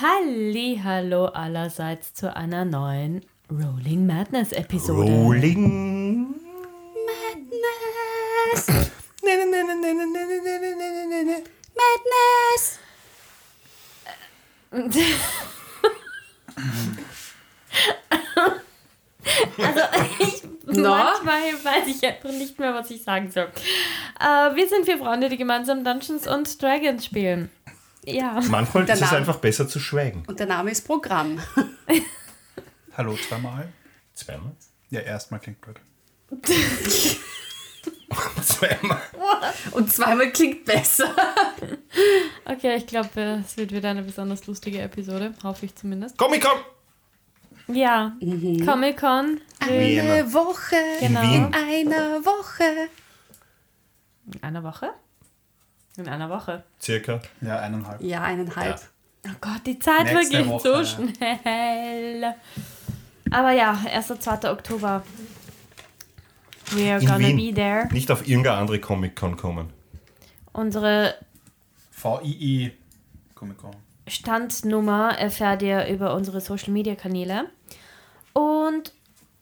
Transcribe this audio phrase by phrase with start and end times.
[0.00, 5.10] Halli, hallo allerseits zu einer neuen Rolling Madness Episode.
[5.10, 6.36] Rolling.
[7.06, 8.66] Madness!
[11.74, 12.78] Madness!
[19.58, 19.80] Also
[20.18, 20.88] ich, No?
[20.88, 23.48] manchmal weiß ich einfach nicht mehr, was ich sagen soll.
[24.18, 27.50] Äh, wir sind vier Freunde, die gemeinsam Dungeons und Dragons spielen.
[28.06, 28.40] Ja.
[28.48, 30.22] Manchmal ist es einfach besser zu schweigen.
[30.26, 31.38] Und der Name ist Programm.
[32.96, 33.72] Hallo zweimal.
[34.14, 34.52] Zweimal.
[34.90, 35.76] Ja, erstmal klingt blöd.
[38.42, 39.02] Zweimal.
[39.72, 41.14] Und zweimal klingt besser.
[42.44, 45.34] Okay, ich glaube, es wird wieder eine besonders lustige Episode.
[45.42, 46.16] Hoffe ich zumindest.
[46.16, 46.60] Comic-Con.
[47.68, 48.12] Ja.
[48.64, 49.40] Comic-Con.
[49.68, 50.12] Wie immer.
[50.12, 50.76] Eine Woche.
[51.00, 51.22] Genau.
[51.22, 52.88] In einer Woche.
[54.32, 54.90] In einer Woche?
[55.96, 56.64] In einer Woche.
[56.80, 57.20] Circa.
[57.40, 58.02] Ja, eineinhalb.
[58.02, 58.80] Ja, eineinhalb.
[59.26, 60.84] Oh Gott, die Zeit Nächste vergeht Woche, so ja.
[60.84, 62.34] schnell.
[63.30, 64.06] Aber ja, 1.
[64.18, 64.50] 2.
[64.50, 65.02] Oktober.
[66.72, 67.36] We are In gonna Wien.
[67.36, 67.88] be there.
[67.92, 69.70] Nicht auf irgendeine andere Comic-Con kommen.
[70.52, 71.14] Unsere
[72.02, 72.72] VII
[73.34, 73.74] Comic Con.
[74.06, 77.50] Standnummer erfährt ihr über unsere Social Media Kanäle.
[78.32, 78.92] Und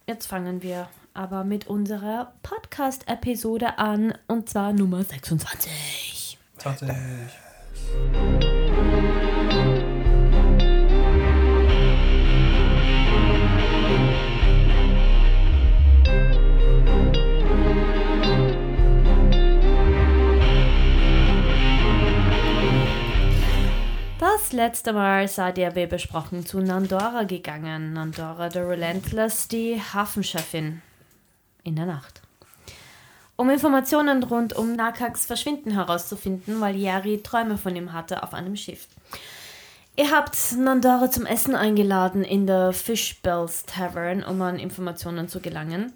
[0.06, 4.14] jetzt fangen wir aber mit unserer Podcast-Episode an.
[4.28, 6.38] Und zwar Nummer 26.
[6.58, 6.88] 20.
[24.42, 27.92] Das letzte Mal seid ihr wie besprochen zu Nandora gegangen.
[27.92, 30.82] Nandora the Relentless, die Hafenchefin
[31.62, 32.20] in der Nacht.
[33.36, 38.56] Um Informationen rund um Nakaks Verschwinden herauszufinden, weil Yari Träume von ihm hatte auf einem
[38.56, 38.88] Schiff.
[39.94, 45.92] Ihr habt Nandora zum Essen eingeladen in der Fishbells Tavern, um an Informationen zu gelangen.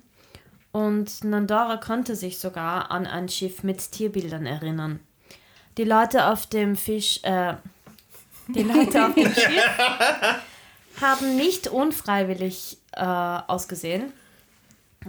[0.70, 5.00] Und Nandora konnte sich sogar an ein Schiff mit Tierbildern erinnern.
[5.78, 7.54] Die Leute auf dem Fisch, äh,
[8.48, 9.78] die Leute auf dem Schiff
[11.00, 14.12] haben nicht unfreiwillig äh, ausgesehen.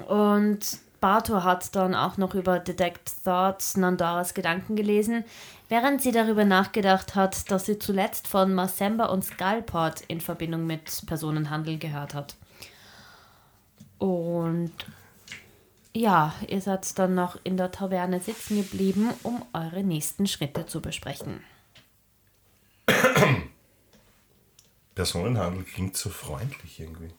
[0.08, 0.60] Und
[1.00, 5.24] Bato hat dann auch noch über Detect Thoughts Nandoras Gedanken gelesen,
[5.70, 11.06] während sie darüber nachgedacht hat, dass sie zuletzt von Masemba und Skullport in Verbindung mit
[11.06, 12.36] Personenhandel gehört hat.
[14.00, 14.74] Und
[15.94, 20.82] ja, ihr seid dann noch in der Taverne sitzen geblieben, um eure nächsten Schritte zu
[20.82, 21.42] besprechen.
[24.96, 27.12] Personenhandel klingt so freundlich irgendwie.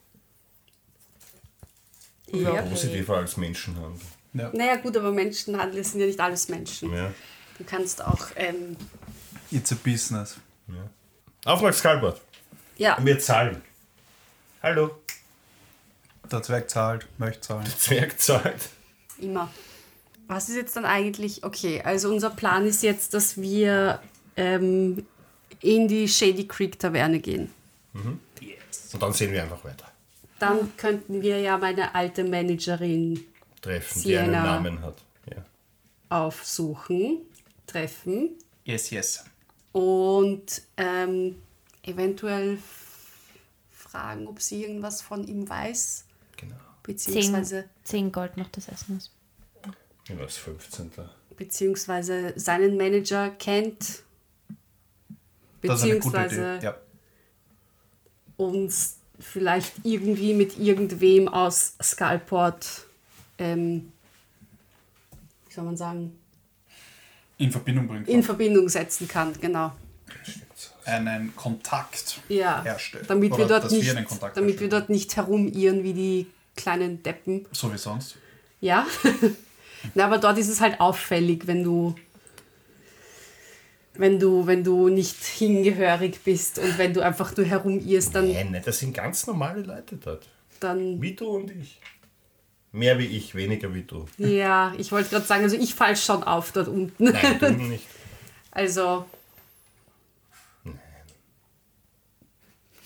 [2.33, 2.61] Ja.
[2.63, 4.01] Positiver als Menschenhandel.
[4.33, 4.51] Ja.
[4.53, 6.93] Naja, gut, aber Menschenhandel sind ja nicht alles Menschen.
[6.93, 7.11] Ja.
[7.57, 8.75] Du kannst auch, ähm,
[9.51, 10.37] It's a business.
[11.45, 12.21] Auftrag Skalbert.
[12.77, 13.61] ja, Wir zahlen.
[14.61, 14.91] Hallo.
[16.31, 17.65] Der Zwerg zahlt, möchte zahlen.
[17.77, 18.69] Zwerg zahlt.
[19.17, 19.49] immer.
[20.27, 23.99] Was ist jetzt dann eigentlich, okay, also unser Plan ist jetzt, dass wir
[24.35, 25.07] ähm,
[25.61, 27.51] in die Shady Creek Taverne gehen.
[27.93, 29.85] Und dann sehen wir einfach weiter.
[30.39, 33.19] Dann könnten wir ja meine alte Managerin
[33.61, 34.43] Treffen, die einen Sienna.
[34.43, 35.03] Namen hat.
[35.29, 35.43] Ja.
[36.09, 37.19] aufsuchen,
[37.67, 38.29] treffen
[38.63, 39.25] Yes, yes.
[39.73, 41.35] und ähm,
[41.83, 42.57] eventuell
[43.71, 46.05] fragen, ob sie irgendwas von ihm weiß,
[46.37, 46.55] Genau.
[46.83, 49.11] beziehungsweise, 10, 10 Gold noch des Essens.
[50.07, 50.91] Ja, das 15.
[51.37, 56.59] beziehungsweise seinen Manager kennt, Das ist eine gute beziehungsweise.
[56.61, 56.75] Ja.
[58.37, 62.85] uns vielleicht irgendwie mit irgendwem aus Skullport,
[63.37, 63.91] ähm,
[65.47, 66.17] wie soll man sagen,
[67.37, 68.07] In Verbindung bringt.
[68.07, 69.73] in Verbindung setzen kann, genau.
[70.85, 73.09] einen Kontakt Ja, herstellt.
[73.09, 77.03] damit, wir dort nicht, wir einen Kontakt damit wir dort nicht herumirren wie die kleinen
[77.03, 77.45] Deppen.
[77.51, 78.15] So wie sonst.
[78.61, 78.85] Ja,
[79.93, 81.95] Na, aber dort ist es halt auffällig, wenn du,
[83.99, 88.51] wenn du, wenn du nicht hingehörig bist und wenn du einfach nur herumirrst, dann, Nein,
[88.51, 90.27] nein, das sind ganz normale Leute dort.
[90.61, 91.79] dann Wie du und ich.
[92.71, 94.05] Mehr wie ich, weniger wie du.
[94.17, 97.03] ja, ich wollte gerade sagen, also ich fall schon auf dort unten.
[97.03, 97.85] Nein, du nicht.
[98.51, 99.05] Also.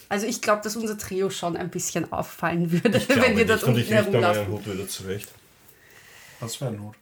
[0.10, 3.50] Also ich glaube, dass unser Trio schon ein bisschen auffallen würde, Ich wenn wir nicht.
[3.50, 4.48] dort Und unten ich richte meinen herumlaufen.
[4.54, 5.30] Hut wieder zurecht.
[6.40, 6.96] Was für ein Hut.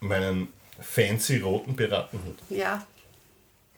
[0.00, 0.48] Meinen
[0.80, 2.38] fancy roten Piratenhut.
[2.48, 2.84] Ja.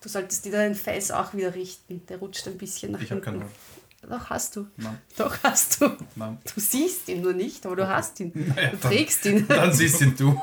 [0.02, 2.04] Du solltest dir deinen Face auch wieder richten.
[2.08, 3.40] Der rutscht ein bisschen nach Ich habe hinten.
[3.40, 4.10] keinen Hut.
[4.10, 4.66] Doch, hast du.
[4.76, 4.99] Nein.
[5.16, 5.96] Doch, hast du.
[6.16, 6.38] Nein.
[6.52, 8.32] Du siehst ihn nur nicht, aber du hast ihn.
[8.34, 9.46] Naja, Du dann- trägst ihn.
[9.46, 10.37] Dann siehst ihn du.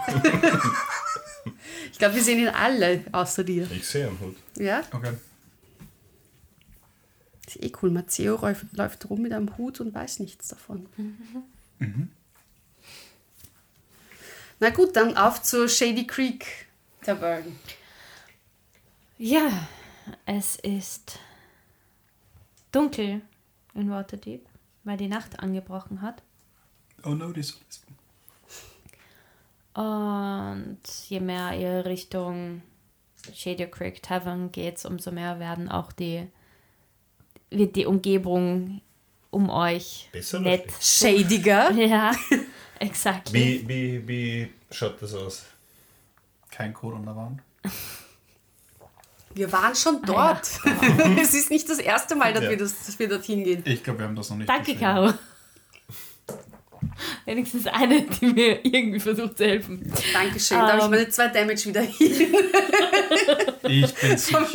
[1.97, 3.69] glaube, wir sehen ihn alle, außer dir.
[3.71, 4.37] Ich sehe einen Hut.
[4.57, 4.81] Ja?
[4.93, 5.11] Okay.
[7.47, 7.91] Ist eh cool.
[7.91, 10.87] Matteo läuft, läuft rum mit einem Hut und weiß nichts davon.
[14.59, 16.67] Na gut, dann auf zur Shady Creek
[17.01, 17.57] Tavern.
[19.21, 19.67] Ja,
[20.25, 21.19] es ist
[22.71, 23.19] dunkel
[23.73, 24.47] in Waterdeep,
[24.85, 26.23] weil die Nacht angebrochen hat.
[27.03, 27.59] Oh no, ist.
[29.73, 30.79] Und
[31.09, 32.61] je mehr ihr Richtung
[33.33, 36.25] Shady Creek Tavern geht, umso mehr werden auch die,
[37.49, 38.79] wird die Umgebung
[39.31, 40.71] um euch Besser nett.
[40.79, 41.71] Shadiger.
[41.75, 42.13] Ja,
[42.79, 43.33] exakt.
[43.33, 45.45] Wie, wie, wie schaut das aus?
[46.49, 47.41] Kein Code an der Wand.
[49.35, 50.49] Wir waren schon dort.
[51.21, 52.49] es ist nicht das erste Mal, dass, Ja.
[52.49, 53.63] wir, das, dass wir dorthin gehen.
[53.65, 54.75] Ich glaube, wir haben das noch nicht Danke.
[54.75, 55.13] Caro.
[57.25, 59.91] Wenigstens eine, die mir irgendwie versucht zu helfen.
[60.13, 60.57] Dankeschön.
[60.57, 60.89] Da habe ich Ähm.
[60.91, 62.35] meine zwei Damage wieder hin
[63.63, 64.45] Ich bin sicher,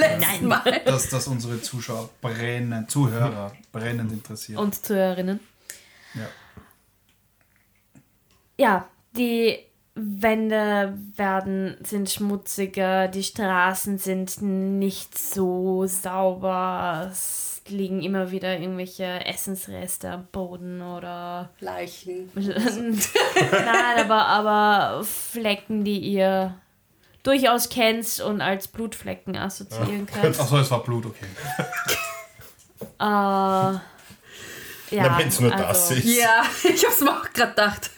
[0.42, 0.82] Mal.
[0.84, 4.58] dass das unsere Zuschauer brennend, Zuhörer brennend interessiert.
[4.58, 5.40] Und Zuhörerinnen.
[6.14, 6.28] ja.
[8.56, 9.58] Ja, die
[9.94, 17.08] Wände werden, sind schmutziger, die Straßen sind nicht so sauber.
[17.12, 21.50] Es liegen immer wieder irgendwelche Essensreste am Boden oder.
[21.60, 22.30] Leichen.
[22.34, 26.54] Nein, aber, aber Flecken, die ihr
[27.22, 30.38] durchaus kennt und als Blutflecken assoziieren könnt.
[30.38, 31.26] Achso, es war Blut, okay.
[33.00, 33.80] Äh, ja,
[34.90, 36.04] wenn es nur also, das ist.
[36.04, 37.90] Ja, ich habe es mir auch gerade gedacht.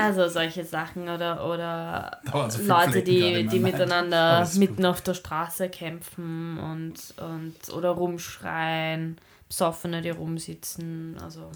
[0.00, 4.76] Also solche Sachen oder, oder Da waren so viele Leute, die, die miteinander ist mitten
[4.76, 4.86] gut.
[4.86, 9.18] auf der Straße kämpfen und, und oder rumschreien,
[9.48, 11.16] Besoffene, die rumsitzen.
[11.22, 11.50] Also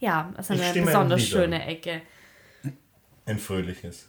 [0.00, 2.02] ja, es ist eine besonders ein schöne Ecke.
[3.26, 4.08] Ein fröhliches.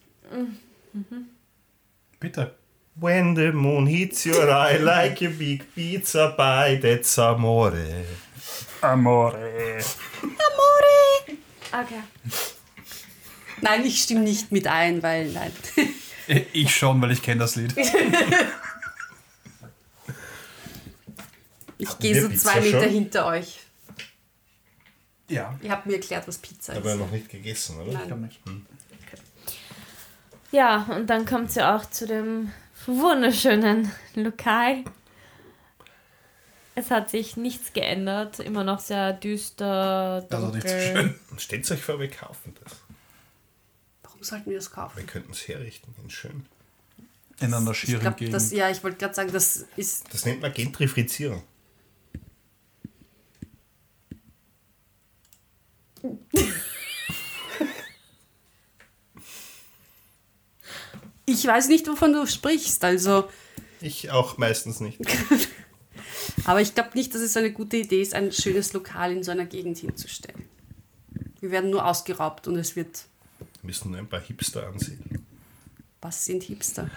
[2.19, 2.56] Bitte.
[2.95, 8.06] When the moon hits your eye like a big pizza pie, that's amore.
[8.81, 9.80] Amore.
[11.74, 12.01] Okay.
[13.63, 15.51] Nein, ich stimme nicht mit ein, weil nein.
[16.54, 17.74] Ich schon, weil ich kenne das Lied.
[21.77, 22.89] Ich gehe so Pizza zwei Meter schon?
[22.89, 23.60] hinter euch.
[25.27, 25.57] Ja.
[25.62, 27.00] Ihr habt mir erklärt, was Pizza Aber ist.
[27.00, 27.88] noch nicht gegessen, oder?
[27.88, 28.07] Ich Nein.
[28.07, 28.39] glaube nicht.
[30.51, 32.51] Ja, und dann kommt sie auch zu dem
[32.86, 34.83] wunderschönen Lokal.
[36.75, 40.54] Es hat sich nichts geändert, immer noch sehr düster, Also dunkel.
[40.54, 41.15] nicht so schön.
[41.38, 42.74] Stellt euch vor, wir kaufen das.
[44.23, 45.05] Sollten wir das Wir kaufen?
[45.07, 46.45] könnten es herrichten in schön.
[47.39, 48.33] In einer Ich schieren glaube, Gegend.
[48.33, 50.05] das, ja, ich wollte gerade sagen, das ist.
[50.13, 51.43] Das nennt man Gentrifizierung.
[61.25, 63.29] Ich weiß nicht, wovon du sprichst, also.
[63.81, 64.99] Ich auch meistens nicht.
[66.45, 69.31] Aber ich glaube nicht, dass es eine gute Idee ist, ein schönes Lokal in so
[69.31, 70.47] einer Gegend hinzustellen.
[71.39, 73.05] Wir werden nur ausgeraubt und es wird.
[73.63, 75.25] Wir müssen nur ein paar Hipster ansehen.
[76.01, 76.89] Was sind Hipster?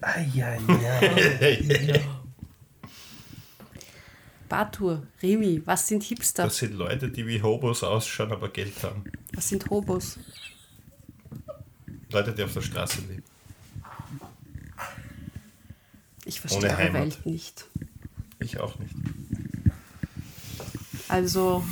[4.48, 6.44] Batur, Remi, was sind Hipster?
[6.44, 9.04] Das sind Leute, die wie Hobos ausschauen, aber Geld haben.
[9.32, 10.18] Was sind Hobos?
[12.10, 13.24] Leute, die auf der Straße leben.
[16.26, 17.02] Ich verstehe Heimat.
[17.02, 17.64] Welt nicht.
[18.38, 18.94] Ich auch nicht.
[21.08, 21.64] Also,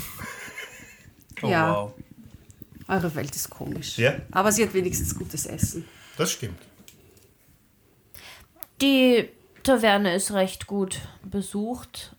[1.42, 1.74] oh, ja.
[1.74, 1.92] wow.
[2.88, 3.98] Eure Welt ist komisch.
[3.98, 4.14] Ja.
[4.30, 5.86] Aber sie hat wenigstens gutes Essen.
[6.16, 6.58] Das stimmt.
[8.80, 9.28] Die
[9.62, 12.14] Taverne ist recht gut besucht.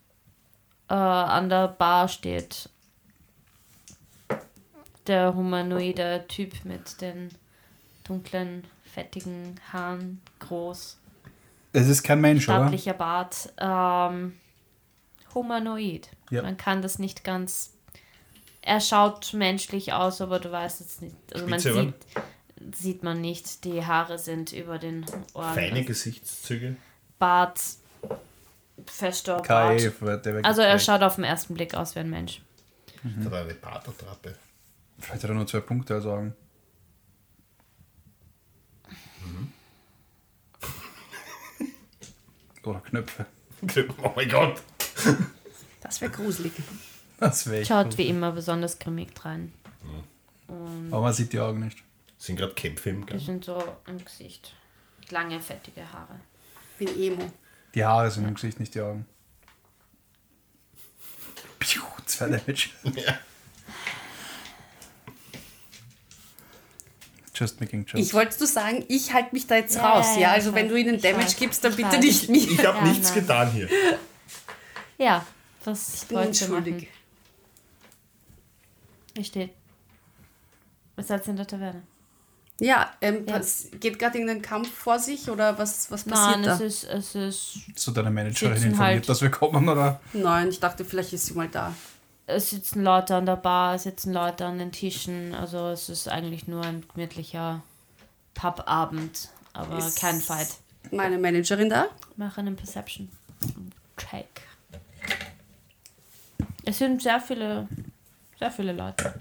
[0.90, 2.70] Äh, an der Bar steht
[5.08, 7.30] der humanoide Typ mit den
[8.04, 10.98] dunklen, fettigen Haaren, groß,
[11.74, 12.60] Es ist kein Mensch, oder?
[12.60, 13.54] stattlicher Bart.
[13.58, 14.34] Ähm,
[15.34, 16.10] humanoid.
[16.30, 16.42] Ja.
[16.42, 17.74] Man kann das nicht ganz.
[18.68, 21.16] Er schaut menschlich aus, aber du weißt es nicht.
[21.34, 21.94] Also man sieht,
[22.76, 23.64] sieht man nicht.
[23.64, 25.54] Die Haare sind über den Ohren.
[25.54, 26.76] Feine Gesichtszüge.
[27.18, 27.62] Bart,
[28.86, 30.28] fester Kai, Bart.
[30.44, 32.42] Also er schaut auf den ersten Blick aus wie ein Mensch.
[33.24, 34.36] Da war eine Patertrappe.
[35.00, 36.36] Vielleicht hat er nur zwei Punkte sagen.
[42.64, 43.26] Oder Knöpfe.
[44.04, 44.62] Oh mein Gott.
[45.82, 46.52] Das wäre gruselig.
[47.20, 49.52] Das wäre Schaut wie immer besonders grimmig rein.
[50.92, 51.78] Aber man sieht die Augen nicht.
[52.20, 53.22] Sind gerade Kämpfe im Die Gang.
[53.22, 54.54] sind so im Gesicht.
[55.10, 56.20] Lange, fettige Haare.
[56.80, 57.32] Ich bin Emo.
[57.76, 59.06] Die Haare sind im Gesicht, nicht die Augen.
[61.60, 62.70] Piu, zwei Damage.
[62.96, 63.18] Ja.
[67.34, 68.08] Just making jokes.
[68.08, 70.08] Ich wollte nur sagen, ich halte mich da jetzt Ja, raus.
[70.08, 71.78] ja, Ja, ja, also ich wenn weiß, du ihnen ich Damage weiß, gibst, dann ich
[71.78, 72.00] bitte weiß.
[72.00, 72.38] nicht mir.
[72.52, 73.20] Ich habe Ja, nichts nein.
[73.22, 73.70] getan hier.
[74.98, 75.26] Ja,
[75.64, 76.74] was bin wollt ihr unschuldig.
[76.74, 76.88] machen?
[80.96, 81.84] Was seid ihr in der Taverne?
[82.60, 83.40] Ja, ähm, Ja.
[83.80, 86.56] geht gerade irgendein Kampf vor sich oder was, was passiert Nein, da?
[86.56, 90.00] es ist, es ist, so deine Managerin informiert, halt- dass wir kommen, oder?
[90.14, 91.74] Nein, ich dachte, vielleicht ist sie mal da.
[92.26, 96.10] es sitzen Leute an der Bar, es sitzen Leute an den Tischen, also es ist
[96.10, 97.62] eigentlich nur ein gemütlicher
[98.34, 100.50] Pubabend, aber Ist- kein Fight.
[100.92, 101.88] Meine Managerin da?
[102.16, 103.10] Mach einen Perception
[103.98, 104.26] Check.
[106.66, 107.68] Es sind sehr viele,
[108.40, 109.14] sehr viele Leute.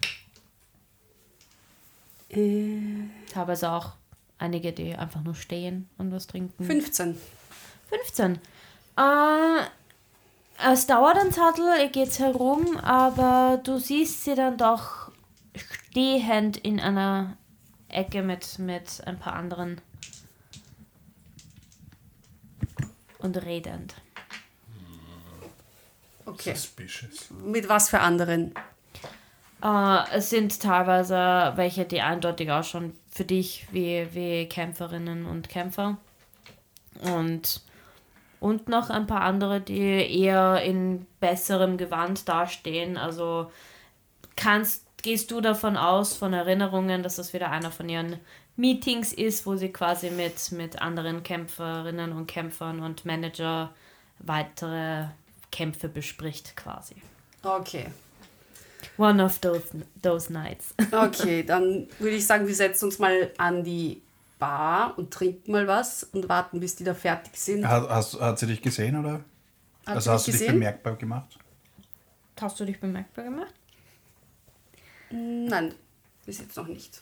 [2.31, 2.79] Äh,
[3.33, 3.93] Teilweise auch
[4.39, 6.65] einige, die einfach nur stehen und was trinken.
[6.65, 7.17] 15.
[7.89, 8.39] 15.
[8.97, 15.11] Äh, es dauert ein Zettel, ihr geht herum, aber du siehst sie dann doch
[15.55, 17.37] stehend in einer
[17.89, 19.81] Ecke mit, mit ein paar anderen
[23.19, 23.95] und redend.
[26.25, 26.55] Okay.
[26.55, 27.31] Suspicious.
[27.31, 28.53] Mit was für anderen?
[29.63, 35.49] Äh, es sind teilweise welche, die eindeutig auch schon für dich wie, wie Kämpferinnen und
[35.49, 35.97] Kämpfer.
[37.03, 37.63] Und,
[38.41, 42.97] und noch ein paar andere, die eher in besserem Gewand dastehen.
[42.97, 43.51] Also
[44.37, 48.19] kannst, gehst du davon aus, von Erinnerungen, dass das wieder einer von ihren
[48.57, 53.73] Meetings ist, wo sie quasi mit, mit anderen Kämpferinnen und Kämpfern und Manager
[54.19, 55.07] weitere
[55.53, 56.97] Kämpfe bespricht quasi.
[57.43, 57.87] Okay.
[58.97, 59.63] One of those,
[60.03, 60.75] those nights.
[60.93, 64.03] Okay, dann würde ich sagen, wir setzen uns mal an die
[64.39, 67.67] Bar und trinken mal was und warten, bis die da fertig sind.
[67.67, 69.25] Hat, hast, hat sie dich gesehen, oder?
[69.87, 71.39] Hat also sie hast du dich bemerkbar gemacht?
[72.41, 73.55] Hast du dich bemerkbar gemacht?
[75.11, 75.75] Nein,
[76.27, 77.01] bis jetzt noch nicht.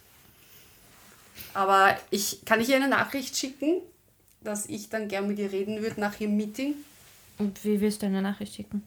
[1.55, 3.81] Aber ich kann ich ihr eine Nachricht schicken,
[4.43, 6.75] dass ich dann gern mit ihr reden würde nach ihrem Meeting.
[7.39, 8.85] Und wie willst du eine Nachricht schicken?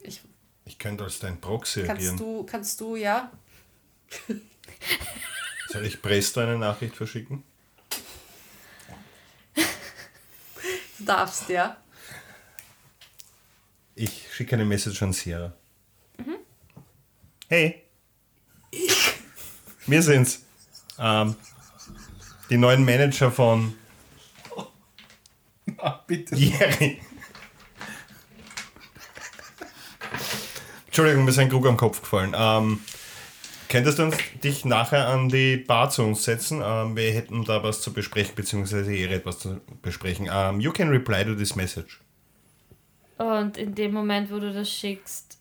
[0.00, 0.22] Ich,
[0.66, 2.16] Ich könnte als dein Proxy kannst agieren.
[2.16, 3.30] du, kannst du, ja?
[5.68, 7.42] Soll ich Presto eine Nachricht verschicken?
[10.98, 11.76] Du darfst, ja.
[13.94, 15.52] Ich schicke eine Message an Sierra.
[17.48, 17.82] Hey.
[19.86, 20.42] Wir sind's.
[20.98, 21.36] Ähm,
[22.48, 23.76] die neuen Manager von
[25.78, 26.34] Ah, bitte.
[26.36, 27.00] Jerry.
[30.94, 32.36] Entschuldigung, mir ist ein Krug am Kopf gefallen.
[32.38, 32.78] Ähm,
[33.68, 36.62] könntest du uns, dich nachher an die Bar zu uns setzen?
[36.64, 40.28] Ähm, wir hätten da was zu besprechen, beziehungsweise ihr etwas zu besprechen.
[40.32, 42.00] Ähm, you can reply to this message.
[43.18, 45.36] Und in dem Moment, wo du das schickst,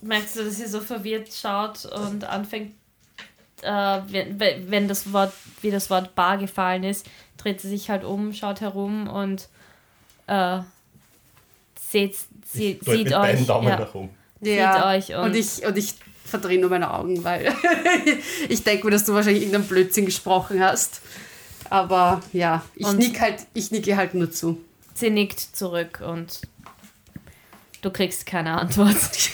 [0.00, 2.72] merkst du, dass sie so verwirrt schaut und anfängt,
[3.60, 8.04] äh, wenn, wenn das Wort, wie das Wort Bar gefallen ist, dreht sie sich halt
[8.04, 9.50] um, schaut herum und
[10.28, 10.60] äh,
[11.94, 12.16] seht,
[12.52, 13.46] sie, Ich deut sieht euch.
[13.46, 14.10] Daumen Ja, nach oben.
[14.40, 17.54] Sieht euch und- und, ich, und ich verdrehe nur meine Augen, weil
[18.48, 21.00] ich denke mir, dass du wahrscheinlich irgendeinen Blödsinn gesprochen hast.
[21.70, 24.60] Aber ja, ich, Und- nick halt, ich nicke halt nur zu.
[24.94, 26.42] sie nickt zurück und
[27.82, 28.96] du kriegst keine Antwort.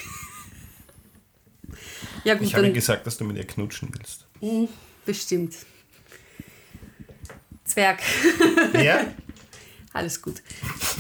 [2.23, 4.27] Ja gut, Ich habe gesagt, dass du mit ihr knutschen willst.
[5.07, 5.55] bestimmt.
[7.65, 8.01] Zwerg.
[8.75, 9.07] Ja?
[9.95, 10.43] Alles gut.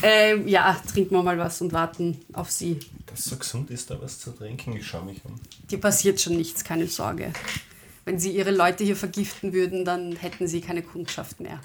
[0.02, 2.78] Ähm, ja, trinken wir mal was und warten auf sie.
[3.06, 4.75] Dass so gesund ist, da was zu trinken.
[4.76, 5.35] Ich schaue mich um.
[5.70, 7.32] Dir passiert schon nichts, keine Sorge.
[8.04, 11.61] Wenn sie ihre Leute hier vergiften würden, dann hätten sie keine Kundschaft mehr.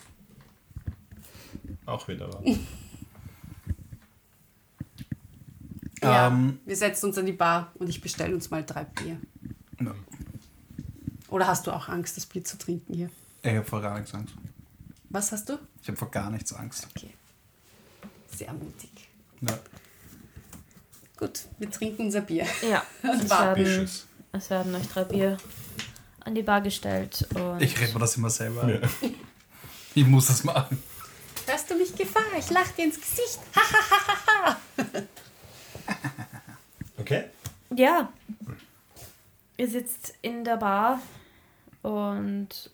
[1.86, 2.44] Auch wieder wahr.
[6.04, 6.60] Ja, Ähm.
[6.66, 9.20] wir setzen uns an die Bar und ich bestelle uns mal drei Bier.
[9.82, 9.96] Ja.
[11.30, 13.10] Oder hast du auch Angst, das Bier zu trinken hier?
[13.44, 14.34] Ich habe vor gar nichts Angst.
[15.10, 15.58] Was hast du?
[15.82, 16.88] Ich habe vor gar nichts Angst.
[16.96, 17.12] Okay.
[18.36, 18.90] Sehr mutig.
[19.42, 19.58] Ja.
[21.18, 22.46] Gut, wir trinken unser Bier.
[22.70, 23.90] ja, es werden,
[24.34, 25.38] es werden euch drei Bier
[26.22, 28.64] an die Bar gestellt und Ich rede mir das immer selber.
[28.64, 28.82] ein.
[29.98, 30.84] Ich muss das machen.
[31.46, 32.24] Hörst du mich Gefahr?
[32.38, 33.40] Ich lach dir ins Gesicht.
[36.98, 37.26] Okay?
[37.76, 38.12] Ja.
[39.58, 41.02] Ihr sitzt in der Bar
[41.84, 42.72] und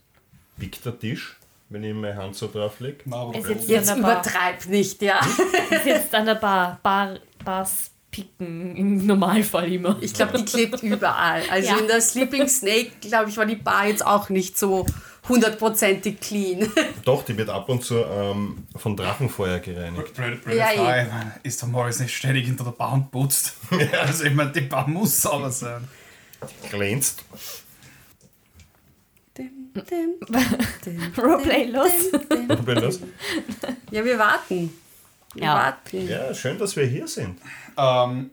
[0.57, 1.37] Biegt der Tisch,
[1.71, 2.97] wenn ich meine Hand so drauf lege?
[3.43, 4.21] sitzt Jetzt an der Bar.
[4.21, 5.19] übertreib nicht, ja.
[5.71, 6.79] Ihr sitzt an der Bar.
[6.83, 9.97] Bar Bars picken im Normalfall immer.
[10.01, 11.41] Ich glaube, die klebt überall.
[11.49, 11.77] Also Ja.
[11.79, 14.85] in der Sleeping Snake, glaube ich, war die Bar jetzt auch nicht so
[15.29, 16.69] hundertprozentig clean.
[17.05, 20.13] Doch, die wird ab und zu ähm, von Drachenfeuer gereinigt.
[20.13, 20.99] Blöde, blöde Ja, Frage.
[20.99, 21.03] eh.
[21.03, 23.53] Ich meine, Ist der Morris nicht ständig hinter der Bar und putzt?
[24.03, 25.87] also ich meine, die Bar muss sauber sein.
[26.69, 27.23] Glänzt.
[31.17, 31.91] Roleplay los.
[32.49, 32.99] Roleplay los.
[33.91, 34.73] Ja, wir warten.
[35.33, 35.55] Wir Ja.
[35.55, 36.07] warten.
[36.07, 37.39] Ja, schön, dass wir hier sind.
[37.77, 38.31] Ähm,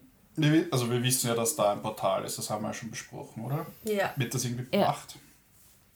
[0.70, 3.44] also wir wissen ja, dass da ein Portal ist, das haben wir ja schon besprochen,
[3.44, 3.66] oder?
[3.84, 4.12] Ja.
[4.16, 4.84] Wird das irgendwie Ja.
[4.86, 5.16] bewacht?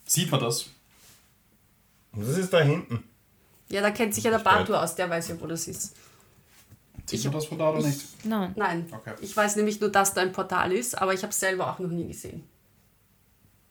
[0.05, 0.67] Sieht man das?
[2.15, 3.05] Das ist da hinten.
[3.69, 5.95] Ja, da kennt sich ja der Batu aus, der weiß ja, wo das ist.
[7.07, 8.25] Sieht man das von da oder nicht?
[8.25, 8.53] Nein.
[8.57, 8.87] Nein.
[8.93, 9.15] Okay.
[9.23, 11.79] Ich weiß nämlich nur, dass da ein Portal ist, aber ich habe es selber auch
[11.79, 12.45] noch nie gesehen.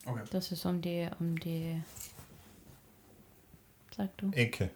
[0.06, 0.22] Okay.
[0.32, 1.82] Das ist um die, um die.
[3.96, 4.32] Sag du.
[4.34, 4.70] Ecke.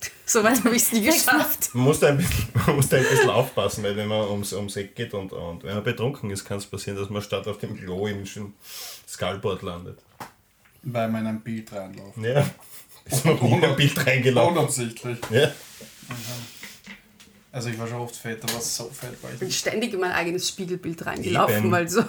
[0.26, 1.74] Soweit habe ich es nie geschafft.
[1.74, 4.52] Man muss da ein bisschen, man muss da ein bisschen aufpassen, weil wenn man ums,
[4.52, 7.46] ums Eck geht und, und wenn man betrunken ist, kann es passieren, dass man statt
[7.48, 8.24] auf dem Klo im
[9.08, 9.98] Skullboard landet.
[10.82, 12.18] Weil man in ein Bild reinläuft.
[12.18, 12.48] Ja.
[13.04, 14.58] Ist nie in ein Bild reingelaufen.
[14.58, 15.18] Unabsichtlich.
[15.30, 15.50] Ja.
[17.50, 20.00] Also ich war schon oft fett, aber so fett war ich Ich bin ständig in
[20.00, 21.70] mein eigenes Spiegelbild reingelaufen, Eben.
[21.72, 22.02] weil so.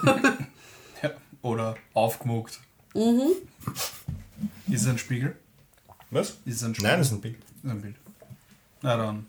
[1.42, 2.60] Oder aufgemuckt.
[2.94, 3.32] Mhm.
[4.68, 5.36] Ist es ein Spiegel?
[6.10, 6.38] Was?
[6.44, 6.90] Ist es ein Spiegel?
[6.90, 7.38] Nein, das ist ein Bild.
[7.62, 7.96] ist ein Bild.
[8.82, 9.26] Na dann.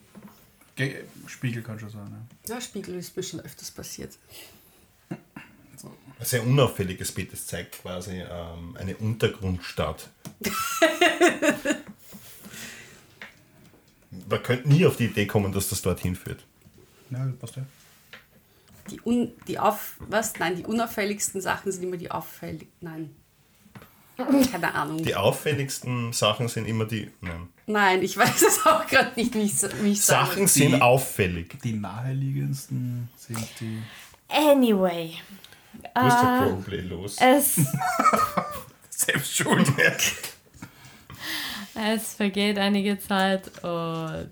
[0.76, 2.56] Ge Spiegel kann schon sein, ja.
[2.56, 4.18] Ja, Spiegel ist mir schon öfters passiert.
[6.22, 10.08] Ein sehr unauffälliges Bild, das zeigt quasi ähm, eine Untergrundstadt.
[14.30, 16.46] Man könnte nie auf die Idee kommen, dass das dorthin führt.
[17.10, 17.64] Ja, passt ja.
[18.92, 19.96] Die, un, die auf.
[20.00, 20.34] Was?
[20.40, 22.68] Nein, die unauffälligsten Sachen sind immer die auffällig.
[22.82, 23.16] Nein.
[24.52, 25.02] Keine Ahnung.
[25.04, 27.10] Die auffälligsten Sachen sind immer die.
[27.22, 27.48] Nein.
[27.66, 30.28] Nein, ich weiß es auch gerade nicht, wie ich wie ich sage.
[30.28, 31.58] Sachen sind Die- auffällig.
[31.64, 33.82] Die naheliegendsten sind die.
[34.30, 35.16] Anyway.
[35.96, 37.16] Wo ist der Äh, Roleplay los?
[37.20, 37.56] es,
[38.90, 39.68] Selbst schuld.
[41.76, 44.30] es vergeht einige Zeit und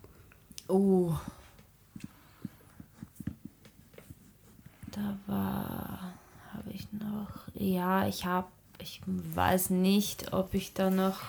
[0.67, 1.13] Oh.
[4.93, 6.15] Da war.
[6.55, 7.49] Habe ich noch.
[7.53, 8.49] Ja, ich habe.
[8.79, 11.21] Ich weiß nicht, ob ich da noch.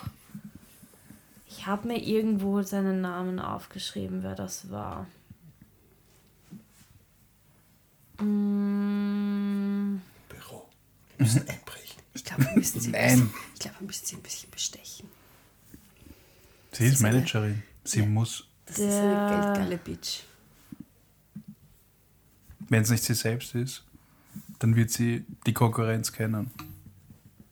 [1.46, 5.06] Ich habe mir irgendwo seinen Namen aufgeschrieben, wer das war.
[8.18, 8.81] Mm,
[11.22, 12.02] müssen einbrechen.
[12.14, 13.20] Ich glaube, wir müssen sie, ein Nein.
[13.28, 15.08] bisschen- ich glaube, wir müssen sie ein bisschen bestechen.
[16.72, 17.62] Sie ist Managerin.
[17.84, 20.20] Sie muss, Das ist eine geldgeile Bitch.
[22.68, 23.84] wenn es nicht sie selbst ist,
[24.58, 26.50] dann wird sie die Konkurrenz kennen.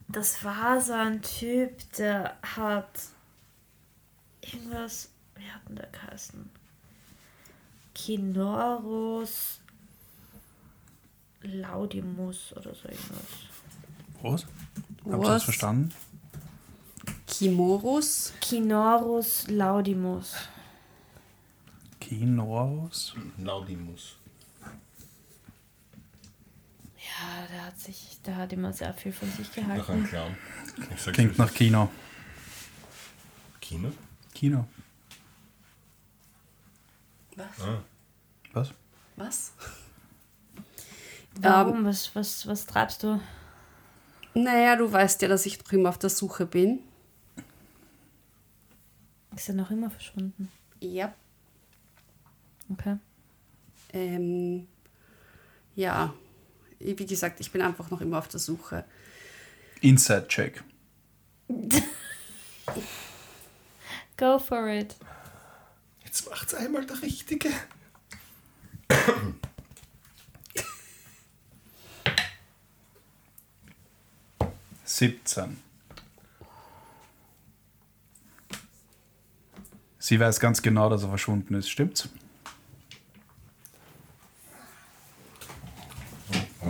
[0.08, 2.88] Das war so ein Typ, der hat
[4.40, 6.48] irgendwas, wie hat denn der geheißen?
[7.94, 9.60] Kinorus
[11.42, 13.49] Laudimus oder so irgendwas.
[14.22, 14.46] Was?
[15.10, 15.92] Habt ihr das verstanden?
[17.26, 18.32] Kimorus?
[18.40, 20.34] Kinorus Laudimus.
[22.00, 23.14] Kinorus?
[23.38, 24.16] Laudimus.
[26.98, 30.04] Ja, der hat sich, der hat immer sehr viel von sich Nach einem gehalten.
[30.04, 30.36] Clown.
[30.94, 31.90] Ich sag's Klingt nach Kino.
[33.60, 33.92] Kino?
[34.34, 34.66] Kino.
[37.36, 37.60] Was?
[37.60, 37.82] Ah.
[38.52, 38.72] Was?
[39.16, 39.52] Was?
[41.40, 41.84] Warum?
[41.84, 43.20] was, was, was treibst du?
[44.34, 46.80] Naja, du weißt ja, dass ich noch immer auf der Suche bin.
[49.34, 50.50] Ist er noch immer verschwunden?
[50.80, 51.14] Ja.
[52.70, 52.98] Okay.
[53.92, 54.66] Ähm,
[55.74, 56.14] ja.
[56.78, 58.84] Wie gesagt, ich bin einfach noch immer auf der Suche.
[59.80, 60.62] Inside-Check.
[64.16, 64.96] Go for it.
[66.04, 67.50] Jetzt macht's einmal der Richtige.
[75.00, 75.56] 17.
[79.98, 82.06] Sie weiß ganz genau, dass er verschwunden ist, stimmt's?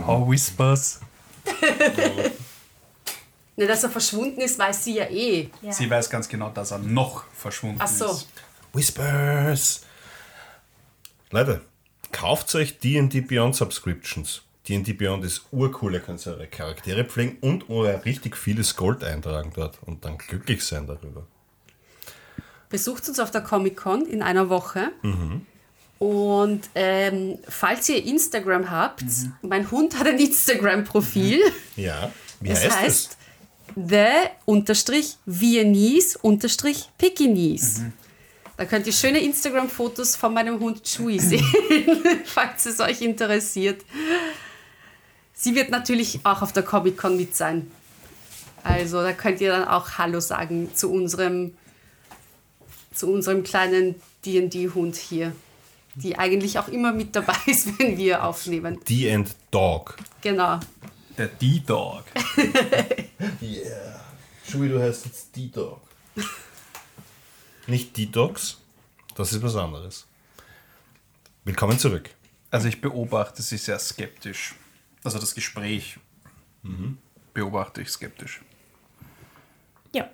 [0.07, 1.01] Oh, Whispers.
[3.57, 5.49] Ne, dass er verschwunden ist, weiß sie ja eh.
[5.69, 8.05] Sie weiß ganz genau, dass er noch verschwunden Ach so.
[8.09, 8.27] ist.
[8.71, 9.81] Whispers.
[11.31, 11.61] Leute,
[12.13, 14.41] kauft euch D&D Beyond Subscriptions.
[14.71, 19.51] D&D Beyond ist urcool, ihr könnt eure Charaktere pflegen und euer richtig vieles Gold eintragen
[19.53, 21.27] dort und dann glücklich sein darüber.
[22.69, 24.91] Besucht uns auf der Comic-Con in einer Woche.
[25.99, 29.03] Und ähm, falls ihr Instagram habt,
[29.41, 31.41] mein Hund hat ein Instagram-Profil.
[31.75, 33.17] Ja, wie Das heißt, heißt
[33.75, 34.05] The
[34.45, 37.91] unterstrich Viennese unterstrich Pekinese.
[38.55, 41.43] Da könnt ihr schöne Instagram-Fotos von meinem Hund Chewy sehen,
[42.23, 43.83] falls es euch interessiert.
[45.33, 47.71] Sie wird natürlich auch auf der Comic-Con mit sein.
[48.63, 51.55] Also da könnt ihr dann auch Hallo sagen zu unserem,
[52.93, 55.35] zu unserem kleinen D&D-Hund hier,
[55.95, 58.79] die eigentlich auch immer mit dabei ist, wenn wir aufnehmen.
[58.87, 59.97] D and Dog.
[60.21, 60.59] Genau.
[61.17, 62.03] Der D-Dog.
[63.39, 64.01] Yeah.
[64.49, 65.79] Schubi, du heißt jetzt D-Dog.
[67.67, 68.57] Nicht Detox,
[69.15, 70.07] das ist was anderes.
[71.43, 72.09] Willkommen zurück.
[72.49, 74.55] Also ich beobachte sie sehr skeptisch.
[75.03, 75.97] Also das Gespräch
[77.33, 78.41] beobachte ich skeptisch.
[79.93, 80.09] Ja.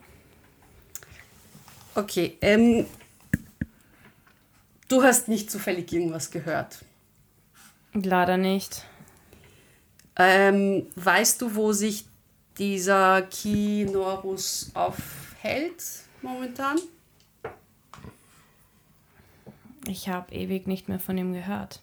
[1.96, 2.86] Okay, ähm,
[4.88, 6.86] du hast nicht zufällig irgendwas gehört.
[7.94, 8.86] Leider nicht.
[10.16, 12.06] Ähm, weißt du, wo sich
[12.58, 15.84] dieser Kinorus aufhält
[16.22, 16.80] momentan?
[19.88, 21.82] Ich habe ewig nicht mehr von ihm gehört.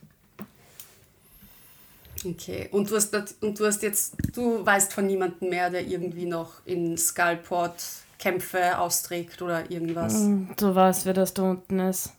[2.25, 6.27] Okay, und du, hast, und du hast jetzt, du weißt von niemandem mehr, der irgendwie
[6.27, 7.85] noch in Skullport
[8.19, 10.29] Kämpfe austrägt oder irgendwas.
[10.59, 12.13] So was, wie das da unten ist.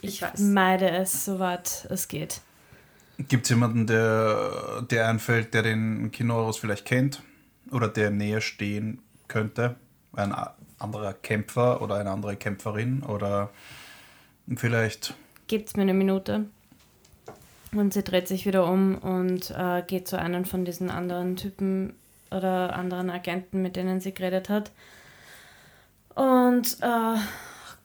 [0.00, 0.40] Ich weiß.
[0.40, 2.40] Meide es, soweit es geht.
[3.18, 7.22] Gibt es jemanden, der, der einfällt, der den Kinorus vielleicht kennt
[7.70, 9.76] oder der näher stehen könnte?
[10.14, 10.34] Ein
[10.78, 13.50] anderer Kämpfer oder eine andere Kämpferin oder
[14.56, 15.14] vielleicht
[15.46, 16.46] Gibt's mir eine Minute.
[17.74, 21.94] Und sie dreht sich wieder um und äh, geht zu einem von diesen anderen Typen
[22.30, 24.70] oder anderen Agenten, mit denen sie geredet hat.
[26.14, 27.16] Und äh,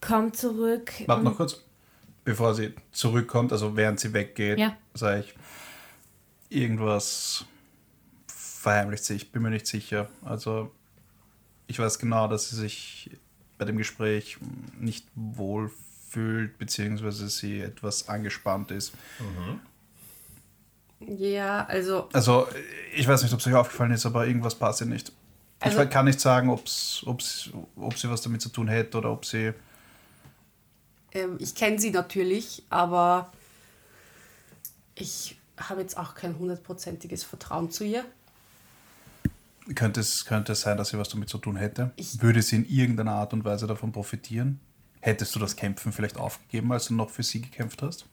[0.06, 0.92] kommt zurück.
[1.08, 1.62] Warte noch kurz,
[2.24, 4.78] bevor sie zurückkommt, also während sie weggeht, Ja.
[4.94, 5.36] sage ich,
[6.50, 7.46] irgendwas
[8.28, 10.08] verheimlicht sie, ich bin mir nicht sicher.
[10.24, 10.72] Also
[11.68, 13.10] ich weiß genau, dass sie sich
[13.58, 14.38] bei dem Gespräch
[14.80, 15.72] nicht wohl
[16.10, 18.94] fühlt, beziehungsweise sie etwas angespannt ist.
[21.00, 22.48] Ja, also Also
[22.96, 25.12] ich weiß nicht, ob es euch aufgefallen ist, aber irgendwas passt ihr nicht.
[25.62, 29.12] Also- ich kann nicht sagen, ob's, ob's, ob sie was damit zu tun hätte oder
[29.12, 29.54] ob sie...
[31.12, 33.32] ähm, ich kenne sie natürlich, aber
[34.96, 38.06] ich habe jetzt auch kein hundertprozentiges Vertrauen zu ihr.
[39.76, 41.92] Könnte es, könnte es sein, dass sie was damit zu tun hätte?
[41.96, 44.60] Ich- Würde sie in irgendeiner Art und Weise davon profitieren?
[45.02, 48.06] Hättest du das Kämpfen vielleicht aufgegeben, als du noch für sie gekämpft hast?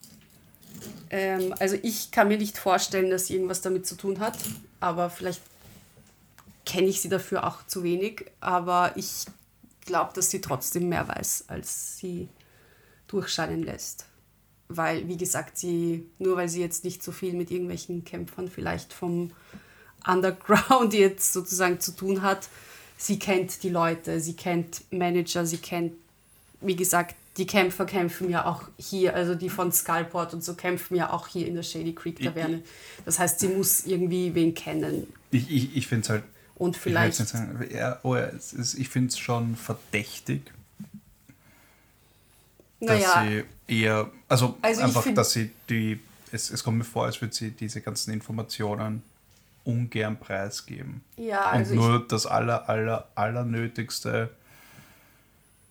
[1.10, 4.36] Ähm, also ich kann mir nicht vorstellen, dass sie irgendwas damit zu tun hat,
[4.80, 5.42] aber vielleicht
[6.64, 8.26] kenne ich sie dafür auch zu wenig.
[8.40, 9.26] Aber ich
[9.84, 12.28] glaube, dass sie trotzdem mehr weiß, als sie
[13.06, 14.06] durchscheinen lässt.
[14.68, 18.92] Weil, wie gesagt, sie, nur weil sie jetzt nicht so viel mit irgendwelchen Kämpfern vielleicht
[18.92, 19.30] vom
[20.06, 22.48] Underground jetzt sozusagen zu tun hat,
[22.98, 25.92] sie kennt die Leute, sie kennt Manager, sie kennt
[26.60, 30.96] wie gesagt, die Kämpfer kämpfen ja auch hier, also die von Skullport und so kämpfen
[30.96, 32.62] ja auch hier in der Shady Creek Taverne.
[33.04, 35.06] Das heißt, sie muss irgendwie wen kennen.
[35.30, 36.24] Ich, ich, ich finde es halt...
[36.54, 37.16] Und Ich, vielleicht.
[37.16, 40.50] sagen, ja, oh ja, ich finde es schon verdächtig,
[42.80, 43.44] dass Naja, sie
[43.74, 44.10] eher...
[44.28, 46.00] Also, Also ich einfach, dass sie die...
[46.32, 49.02] Es, es kommt mir vor, als würde sie diese ganzen Informationen
[49.64, 51.02] ungern preisgeben.
[51.16, 54.30] ja, und also ich, nur das aller, aller, aller Nötigste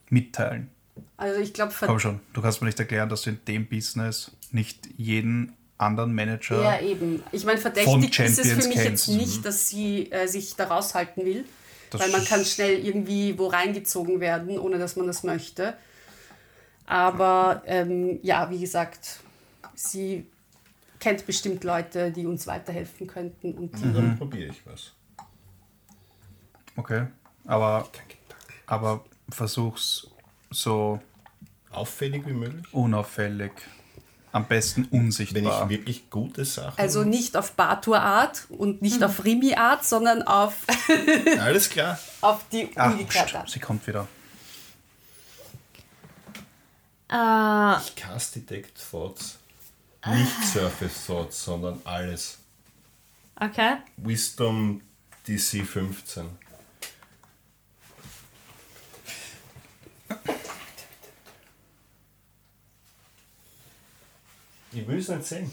[0.10, 0.70] mitteilen.
[1.18, 4.32] Also ich glaube, Komm schon, du kannst mir nicht erklären, dass du in dem Business
[4.52, 6.62] nicht jeden anderen Manager.
[6.62, 7.22] ja eben.
[7.32, 9.10] Ich meine, verdächtig ist es für mich jetzt kennst.
[9.10, 11.46] nicht, dass sie äh, sich da raushalten will.
[11.90, 15.76] Das weil man kann schnell irgendwie wo reingezogen werden, ohne dass man das möchte.
[16.86, 19.20] Aber ähm, ja, wie gesagt,
[19.76, 20.26] sie
[21.00, 23.54] kennt bestimmt Leute, die uns weiterhelfen könnten.
[23.54, 24.94] Und die, Dann probiere ich was.
[26.76, 27.08] Okay.
[27.46, 27.88] Aber,
[28.66, 30.08] aber versuch's
[30.56, 31.00] so
[31.72, 32.66] Auffällig wie möglich.
[32.74, 33.52] unauffällig.
[34.32, 35.64] Am besten Wenn unsichtbar.
[35.64, 36.78] ich wirklich gute Sachen.
[36.80, 40.66] also nicht auf Batur-Art und nicht auf Rimi-Art, sondern auf,
[41.40, 41.98] Alles klar.
[42.22, 43.50] auf die Ach, umgekehrte pst, Art.
[43.50, 44.08] sie kommt wieder.
[47.10, 49.38] Äh, Ich cast Detect Thoughts.
[50.08, 52.40] Nicht Surface Thoughts, sondern alles.
[53.40, 53.78] Okay.
[53.98, 54.82] Wisdom
[55.28, 56.26] DC 15.
[64.76, 65.52] Ich will es nicht sehen.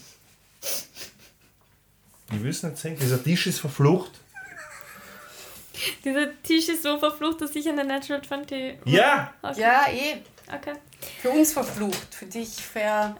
[2.30, 2.98] Ich will es nicht sehen.
[2.98, 4.10] Dieser Tisch ist verflucht.
[6.04, 8.78] Dieser Tisch ist so verflucht, dass ich eine Natural 20.
[8.84, 9.32] Ja!
[9.42, 9.60] Okay.
[9.60, 10.22] Ja, eh.
[10.52, 10.74] okay.
[11.20, 13.16] Für uns verflucht, für dich ver...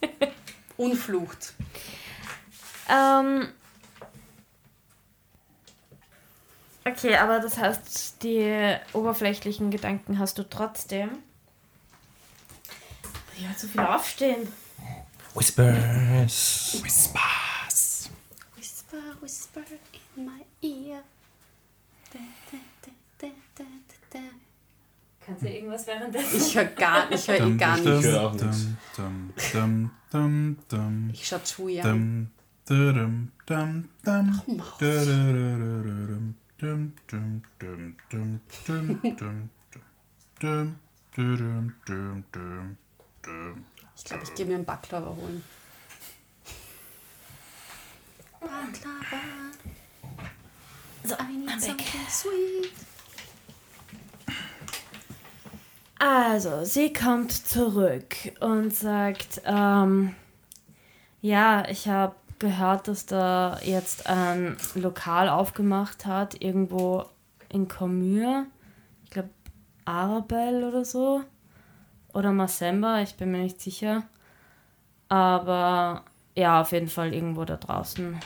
[0.76, 1.54] unflucht.
[2.88, 3.48] Ähm.
[6.84, 11.10] Okay, aber das heißt, die oberflächlichen Gedanken hast du trotzdem.
[13.36, 14.48] Ja, zu viel aufstehen.
[15.34, 16.80] Whispers.
[16.82, 18.08] Whispers.
[18.56, 19.62] Whisper, whisper
[20.16, 21.02] in my ear.
[22.12, 22.18] Da,
[22.50, 24.24] da, da, da, da, da, da.
[25.24, 26.36] Kannst du irgendwas währenddessen?
[26.38, 28.04] Ich höre gar, ich hör eh gar Ich nichts.
[28.06, 28.66] höre auch nichts.
[28.96, 32.30] Dum, dum, dum, dum, Ich schau Chewie an.
[32.66, 34.78] dum, dum, dum, dum, Maus.
[34.78, 35.04] dum,
[35.98, 38.40] dum, dum, dum, dum, dum,
[39.20, 39.50] dum,
[40.40, 40.76] dum,
[41.14, 42.76] dum, dum, dum,
[43.22, 43.64] dum.
[43.98, 45.44] Ich glaube, ich gehe mir einen Baklava holen.
[48.40, 49.22] Baklava.
[51.04, 51.60] So, I need I'm back.
[51.60, 52.72] something sweet.
[55.98, 60.14] Also, sie kommt zurück und sagt, ähm,
[61.20, 67.04] ja, ich habe gehört, dass da jetzt ein Lokal aufgemacht hat, irgendwo
[67.48, 68.46] in Comure.
[69.04, 69.30] Ich glaube,
[69.84, 71.24] Arabel oder so.
[72.18, 74.02] Oder Masemba, ich bin mir nicht sicher.
[75.08, 76.02] Aber
[76.34, 78.18] ja, auf jeden Fall irgendwo da draußen.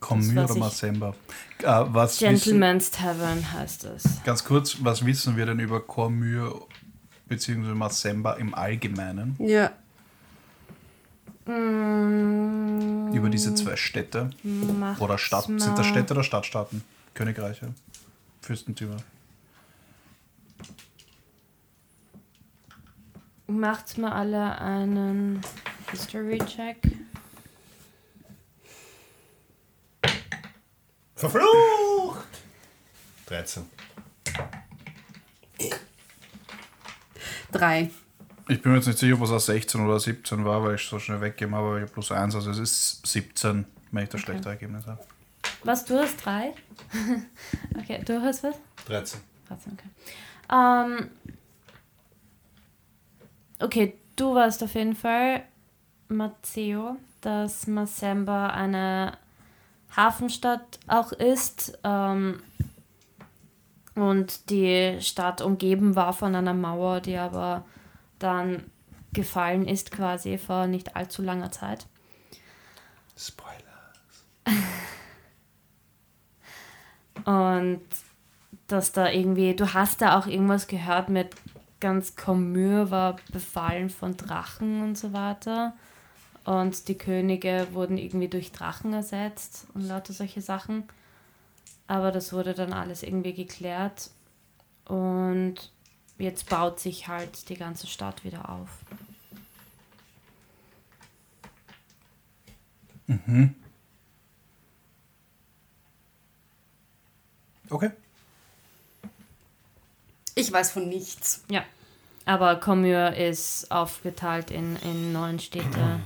[0.00, 0.54] Weiß oder.
[0.56, 1.14] Masemba?
[1.62, 4.22] Äh, was wissen, Gentleman's Tavern heißt es.
[4.24, 6.66] ganz kurz, was wissen wir denn über Commu
[7.28, 7.72] bzw.
[7.72, 9.36] Masemba im Allgemeinen?
[9.38, 9.70] Ja.
[11.46, 14.28] Mm, Über diese zwei Städte?
[14.98, 16.84] Oder Stadt, sind das Städte oder Stadtstaaten?
[17.14, 17.72] Königreiche?
[18.42, 18.96] Fürstentümer?
[23.50, 25.40] Macht mal alle einen
[25.90, 26.76] History-Check.
[31.16, 32.28] Verflucht!
[33.26, 33.64] 13.
[37.50, 37.90] Drei.
[38.48, 40.86] Ich bin mir jetzt nicht sicher, ob es auch 16 oder 17 war, weil ich
[40.86, 44.10] so schnell weggegeben habe, aber ich habe plus 1, also es ist 17, wenn ich
[44.10, 45.02] das schlechtere Ergebnis habe.
[45.64, 46.54] Was, du hast drei?
[47.78, 48.54] okay, du hast was?
[48.86, 49.20] 13.
[49.48, 49.88] 13, okay.
[50.52, 51.10] Ähm,
[53.60, 55.42] okay, du warst auf jeden Fall,
[56.08, 59.16] Matteo, dass Masemba eine
[59.96, 62.42] Hafenstadt auch ist ähm,
[63.94, 67.64] und die Stadt umgeben war von einer Mauer, die aber
[68.18, 68.64] dann
[69.12, 71.86] gefallen ist quasi vor nicht allzu langer Zeit.
[73.16, 73.56] Spoiler.
[77.24, 77.82] Und
[78.66, 81.34] dass da irgendwie, du hast da auch irgendwas gehört mit
[81.80, 85.74] ganz Commure war befallen von Drachen und so weiter.
[86.44, 90.84] Und die Könige wurden irgendwie durch Drachen ersetzt und lauter solche Sachen.
[91.86, 94.10] Aber das wurde dann alles irgendwie geklärt.
[94.84, 95.72] Und
[96.18, 98.68] jetzt baut sich halt die ganze Stadt wieder auf.
[107.70, 107.90] Okay.
[110.40, 111.44] Ich weiß von nichts.
[111.50, 111.62] Ja.
[112.24, 116.00] Aber Commure ist aufgeteilt in, in neun Städte.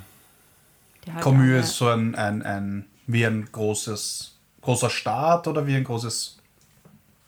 [1.12, 5.84] halt alle- ist so ein, ein, ein, wie ein großes, großer Staat oder wie ein
[5.84, 6.38] großes,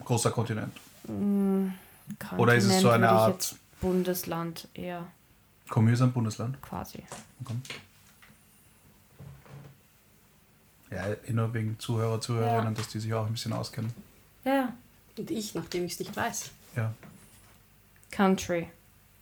[0.04, 0.72] großer Kontinent?
[2.36, 5.06] Oder ist es so Kontinent eine Art- Bundesland eher
[5.68, 6.60] Commu ist ein Bundesland.
[6.62, 7.02] quasi.
[7.44, 7.54] Okay.
[10.90, 12.78] Ja, nur wegen Zuhörer, Zuhörerinnen, Ja.
[12.80, 13.92] dass die sich auch ein bisschen auskennen.
[14.44, 14.72] Ja.
[15.18, 16.50] Und ich, nachdem ich es nicht weiß.
[16.76, 16.92] Ja.
[18.10, 18.68] Country.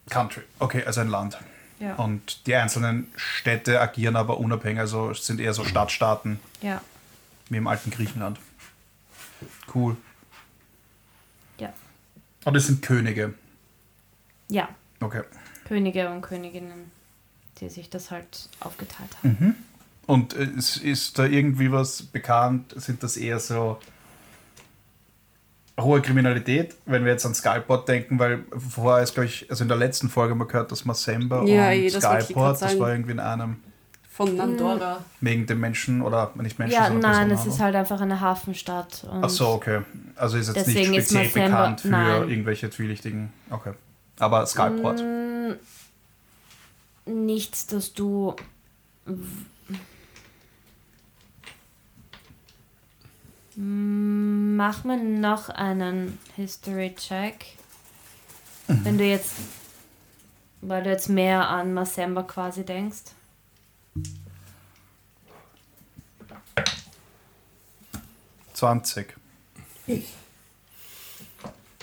[0.09, 0.43] Country.
[0.59, 1.37] Okay, also ein Land.
[1.79, 1.95] Ja.
[1.95, 6.81] Und die einzelnen Städte agieren aber unabhängig, also es sind eher so Stadtstaaten Ja.
[7.49, 8.39] wie im alten Griechenland.
[9.73, 9.97] Cool.
[11.57, 11.73] Ja.
[12.45, 13.33] Und es sind Könige.
[14.47, 14.69] Ja.
[15.01, 15.23] Okay.
[15.65, 16.91] Könige und Königinnen,
[17.59, 19.55] die sich das halt aufgeteilt haben.
[20.05, 22.73] Und äh, es ist da irgendwie was bekannt?
[22.77, 23.79] Sind das eher so
[25.79, 29.67] hohe Kriminalität, wenn wir jetzt an Skyport denken, weil vorher ist, glaube ich, also in
[29.67, 33.11] der letzten Folge haben wir gehört, dass Massemba Ja, und eh, Skyport, das war irgendwie
[33.11, 33.57] in einem,
[34.09, 35.03] Von Nandora.
[35.19, 37.53] wegen dem Menschen oder nicht Menschen, Ja, sondern nein, es Personenhandel.
[37.53, 39.05] ist halt einfach eine Hafenstadt.
[39.11, 39.81] Und Ach so, okay.
[40.15, 42.29] Also ist jetzt nicht speziell Massemba- bekannt für nein.
[42.29, 43.33] irgendwelche zwielichtigen.
[43.49, 43.73] Okay.
[44.19, 45.01] Aber Skyport.
[45.01, 45.51] Mm,
[47.05, 48.35] Nichts, dass du.
[53.55, 57.45] Mach mir noch einen History-Check.
[58.67, 59.35] Wenn du jetzt,
[60.61, 63.03] weil du jetzt mehr an Masemba quasi denkst.
[68.53, 69.13] 20.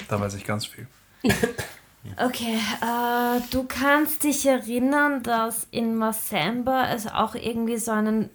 [0.09, 0.87] Da weiß ich ganz viel.
[2.17, 8.29] Okay, äh, du kannst dich erinnern, dass in Masemba es auch irgendwie so einen.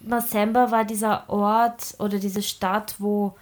[0.00, 3.36] Masemba war dieser Ort oder diese Stadt, wo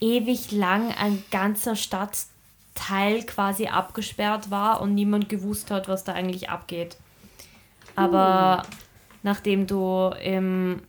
[0.00, 6.50] ewig lang ein ganzer Stadtteil quasi abgesperrt war und niemand gewusst hat, was da eigentlich
[6.50, 6.96] abgeht.
[7.94, 8.62] Aber
[9.22, 10.82] nachdem du im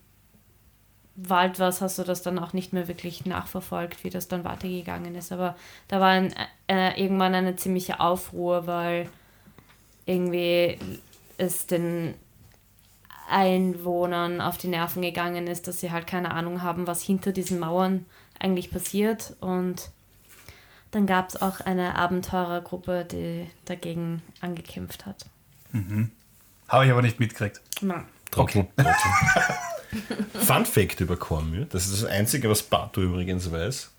[1.15, 5.15] Wald warst, hast du das dann auch nicht mehr wirklich nachverfolgt, wie das dann weitergegangen
[5.15, 5.31] ist.
[5.31, 5.55] Aber
[5.87, 6.33] da war ein,
[6.67, 9.09] äh, irgendwann eine ziemliche Aufruhr, weil
[10.05, 10.77] irgendwie
[11.37, 12.13] es den
[13.29, 17.59] Einwohnern auf die Nerven gegangen ist, dass sie halt keine Ahnung haben, was hinter diesen
[17.59, 18.05] Mauern
[18.39, 19.35] eigentlich passiert.
[19.41, 19.91] Und
[20.91, 25.25] dann gab es auch eine Abenteurergruppe, die dagegen angekämpft hat.
[26.67, 27.61] Habe ich aber nicht mitgekriegt.
[28.31, 28.67] Trottel.
[30.33, 33.89] Fun Fact über Cormyr, das ist das Einzige, was Bato übrigens weiß.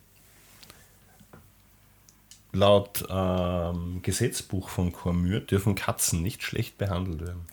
[2.53, 7.47] Laut ähm, Gesetzbuch von Cormyr dürfen Katzen nicht schlecht behandelt werden.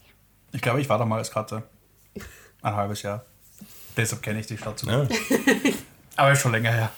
[0.56, 1.63] Ich glaube, ich war da mal als Katze.
[2.62, 3.26] Ein halbes Jahr.
[3.98, 4.89] Deshalb kenne ich die Stadt so.
[4.89, 5.06] Ja.
[6.15, 6.91] Aber ist schon länger her.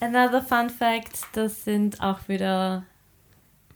[0.00, 2.82] Another Fun Fact, das sind auch wieder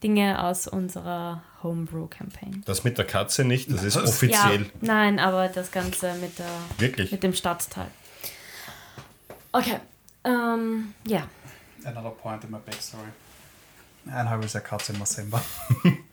[0.02, 2.62] Dinge aus unserer Homebrew-Campaign.
[2.66, 4.62] Das mit der Katze nicht, das ist Das- offiziell.
[4.64, 6.46] Ja, nein, aber das Ganze mit, der,
[6.78, 7.12] Wirklich?
[7.12, 7.86] mit dem Stadtteil.
[9.52, 9.78] Okay,
[10.24, 11.26] ähm, ja.
[11.84, 13.04] Another point in my backstory.
[14.06, 15.40] Ein halbes Jahr Katze in Masemba.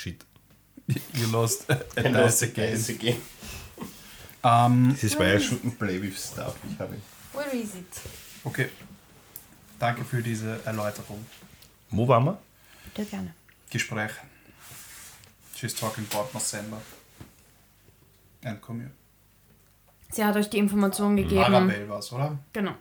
[0.00, 0.24] Shit.
[1.14, 2.80] You lost a dice again.
[2.88, 3.16] again.
[4.42, 6.56] Ähm, Das war ja schon ein Play with Stuff.
[6.70, 6.96] Ich habe.
[7.34, 7.86] Where is it?
[8.44, 8.70] okay.
[9.78, 11.24] Danke für diese Erläuterung.
[11.90, 12.38] Wo waren wir?
[12.94, 13.34] Bitte gerne.
[13.68, 14.12] Gespräch.
[15.54, 16.80] She's talking about Masemba.
[18.42, 18.92] And Commune.
[20.10, 21.42] Sie hat euch die Information gegeben.
[21.44, 22.38] Arabelle war's, oder?
[22.54, 22.72] Genau.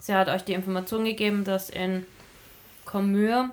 [0.00, 2.04] Sie hat euch die Information gegeben, dass in
[2.84, 3.50] Comur,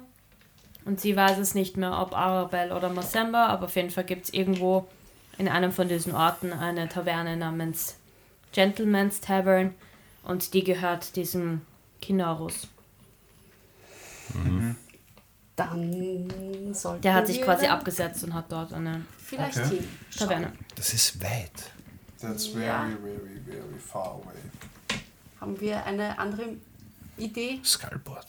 [0.85, 4.25] und sie weiß es nicht mehr, ob Arabelle oder Masemba, aber auf jeden Fall gibt
[4.25, 4.87] es irgendwo
[5.37, 7.95] in einem von diesen Orten eine Taverne namens
[8.51, 9.73] Gentleman's Tavern
[10.23, 11.61] und die gehört diesem
[12.01, 12.67] Kinorus.
[15.55, 19.83] Dann sollten Der hat sich quasi dann abgesetzt und hat dort eine Vielleicht Okay.
[20.17, 20.51] Taverne.
[20.75, 21.51] Das ist weit.
[22.19, 22.87] That's very, Ja.
[23.01, 24.99] very, very far away.
[25.39, 26.55] Haben wir eine andere
[27.17, 27.59] Idee?
[27.63, 28.27] Skullboard.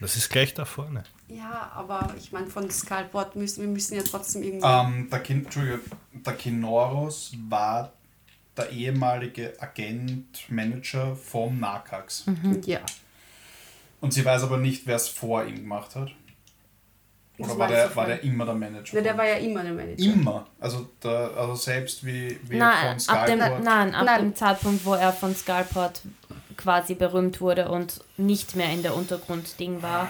[0.00, 1.02] Das ist gleich da vorne.
[1.30, 4.66] Ja, aber ich meine, von Skullboard müssen wir müssen ja trotzdem irgendwie.
[4.66, 5.80] Ähm, der, Kin Entschuldige,
[6.12, 7.92] der Kinoros war
[8.56, 12.24] der ehemalige Agent, Manager vom Nakax.
[12.64, 12.80] Ja.
[14.00, 16.10] Und sie weiß aber nicht, wer es vor ihm gemacht hat.
[17.38, 18.96] Oder war der, war der immer der Manager?
[18.96, 20.04] Ja, der war ja immer der Manager.
[20.04, 20.46] immer.
[20.58, 24.20] Also, der, also selbst wie, wie Nein, von ab dem, nein, ab Nein.
[24.20, 26.02] dem Zeitpunkt, wo er von Skullport
[26.56, 30.08] quasi berühmt wurde und nicht mehr in der Untergrundding war,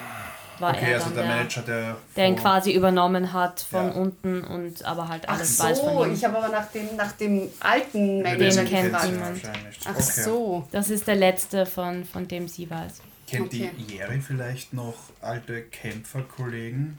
[0.61, 1.97] war Okay, er also dann der der, Manager, der.
[2.17, 3.93] der ihn quasi übernommen hat von Ja.
[3.95, 6.15] unten und aber halt Ach alles weiß so, von ihm.
[6.15, 9.41] ich habe aber nach dem, nach dem alten Manager den kennt niemand.
[9.85, 10.01] Ach okay.
[10.23, 10.69] so.
[10.73, 13.01] Das ist der letzte, von, von dem sie weiß.
[13.27, 13.71] Kennt Okay.
[13.79, 16.97] die Jeri vielleicht noch alte Kämpferkollegen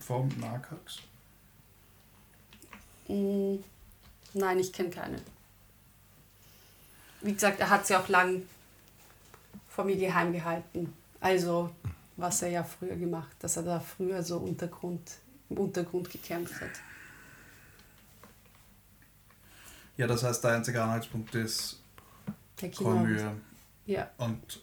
[0.00, 0.98] vom Nakax?
[3.08, 3.56] Mm,
[4.36, 5.18] Nein, ich kenne keine.
[7.20, 8.42] Wie gesagt, er hat sie auch lang
[9.68, 10.92] vor mir geheim gehalten.
[11.20, 11.70] Also,
[12.16, 15.10] was er ja früher gemacht, dass er da früher so Untergrund,
[15.50, 16.70] im Untergrund gekämpft hat.
[19.96, 21.80] Ja, das heißt, der einzige Anhaltspunkt ist
[22.60, 22.90] Der Kino.
[22.90, 23.32] Kormühe.
[23.86, 24.10] Ja.
[24.18, 24.60] Und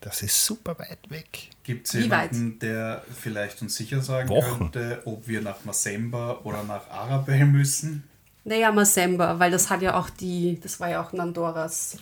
[0.00, 1.50] Das ist super weit weg.
[1.62, 4.58] gibt es jemanden, der vielleicht uns sicher sagen Wochen.
[4.72, 8.04] könnte, ob wir nach Masemba oder nach Arabelle müssen?
[8.44, 11.98] Naja, Masemba, weil das hat ja auch die, das war ja auch Nandoras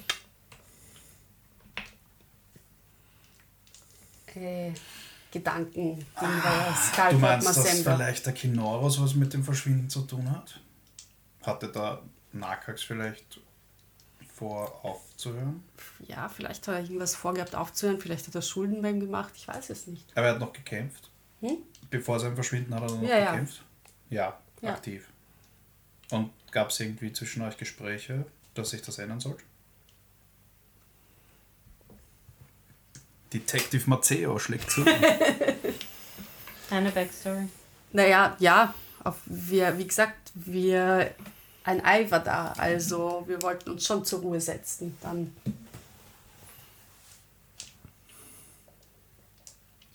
[4.37, 4.73] äh,
[5.31, 5.97] Gedanken.
[5.99, 10.03] Den war ja Du Skalpert meinst, dass vielleicht der Kinoros was mit dem Verschwinden zu
[10.03, 10.61] tun hat?
[11.43, 13.41] Hatte da Nakax vielleicht
[14.33, 15.63] vor aufzuhören?
[16.07, 19.47] Ja, vielleicht hat er irgendwas vorgehabt aufzuhören, vielleicht hat er Schulden bei ihm gemacht, ich
[19.49, 20.07] weiß es nicht.
[20.17, 21.11] Aber er hat noch gekämpft.
[21.41, 21.59] Hm?
[21.91, 23.31] Bevor sein Verschwinden hat er noch Ja, ja.
[23.33, 23.63] gekämpft?
[24.11, 24.71] Ja, Ja.
[24.73, 25.09] aktiv.
[26.11, 28.25] Und gab es irgendwie zwischen euch Gespräche,
[28.55, 29.37] dass sich das ändern soll?
[33.35, 34.85] Detective Maceo schlägt zu.
[36.71, 37.49] Eine Backstory.
[37.93, 41.15] Naja, ja, auf, wir, wie gesagt, wir
[41.65, 42.53] ein Ei war da.
[42.57, 44.97] Also wir wollten uns schon zur Ruhe setzen.
[45.01, 45.33] Dann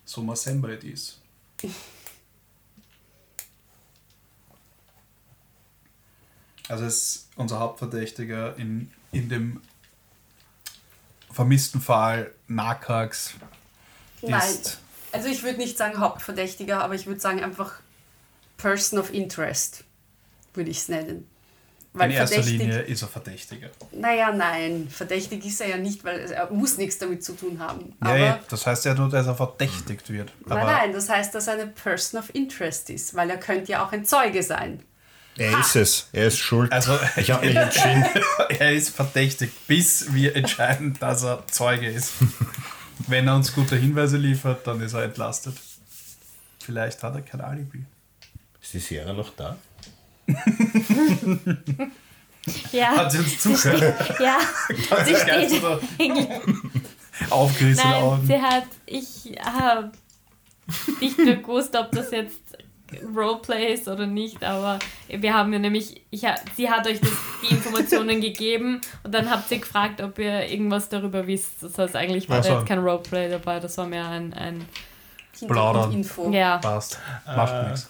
[0.10, 1.20] So mal semble dies.
[6.68, 9.62] Also ist unser Hauptverdächtiger in, in dem
[11.40, 13.36] vermissten Fall Nakax
[14.22, 14.42] Nein.
[14.42, 14.82] ist
[15.14, 17.76] Also ich würde nicht sagen Hauptverdächtiger, aber ich würde sagen einfach
[18.58, 19.86] Person of Interest,
[20.54, 21.30] würde ich es nennen.
[21.94, 23.70] in erster Linie ist er Verdächtiger.
[23.94, 27.96] Naja, nein, verdächtig ist er ja nicht, weil er muss nichts damit zu tun haben.
[28.04, 30.34] Ja, ja, das heißt ja nur, dass er verdächtigt wird.
[30.46, 33.86] nein, nein, das heißt, dass er eine Person of Interest ist, weil er könnte ja
[33.86, 34.84] auch ein Zeuge sein.
[35.40, 36.10] Er ist es.
[36.12, 36.72] Er ist schuld.
[36.72, 38.06] Also, ich habe mich entschieden.
[38.60, 42.14] er ist verdächtig, bis wir entscheiden, dass er Zeuge ist.
[43.08, 45.56] Wenn er uns gute Hinweise liefert, dann ist er entlastet.
[46.64, 47.86] Vielleicht hat er kein Alibi.
[48.62, 49.58] Ist die Sierra noch da?
[52.72, 54.20] Ja, Hat sie uns zugehört?
[54.20, 54.40] ja.
[55.06, 56.12] Sie Das Geilste steht.
[57.30, 58.28] Aufgerissene Nein, Augen.
[58.28, 58.68] sie hat.
[58.86, 59.92] Ich habe
[61.02, 62.49] nicht mehr gewusst, ob das jetzt
[63.16, 66.02] Roleplay ist oder nicht, aber wir haben ja nämlich.
[66.10, 66.26] Ich,
[66.56, 67.12] sie hat euch das,
[67.44, 71.62] die Informationen gegeben und dann habt ihr gefragt, ob ihr irgendwas darüber wisst.
[71.62, 72.58] Das heißt, eigentlich war Ach da so.
[72.60, 74.34] jetzt kein Roleplay dabei, das war mehr ein.
[74.34, 74.66] ein
[75.48, 75.92] Plaudern.
[75.92, 76.32] Hintergrundinfo.
[76.34, 76.58] ja.
[76.58, 77.00] Passt.
[77.26, 77.64] Macht Äh.
[77.70, 77.90] nichts.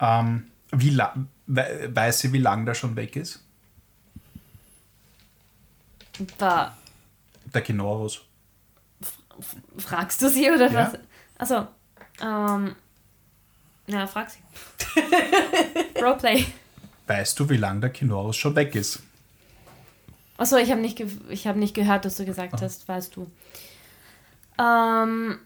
[0.00, 1.14] Ähm, wie la
[1.46, 3.42] we weiß sie, wie lange der schon weg ist?
[6.36, 6.76] Da
[7.54, 8.20] Der Kinorus.
[9.78, 10.92] fragst du sie oder Ja.
[10.92, 10.98] was?
[11.38, 11.66] Also,
[12.20, 12.74] ähm.
[13.88, 14.38] Ja, frag sie.
[16.00, 16.46] Roleplay.
[17.06, 19.02] Weißt du, wie lange der Kinorus schon weg ist?
[20.36, 23.30] Achso, ich habe nicht, ich hab nicht gehört, dass du gesagt hast, weißt du.
[24.58, 25.40] Ähm,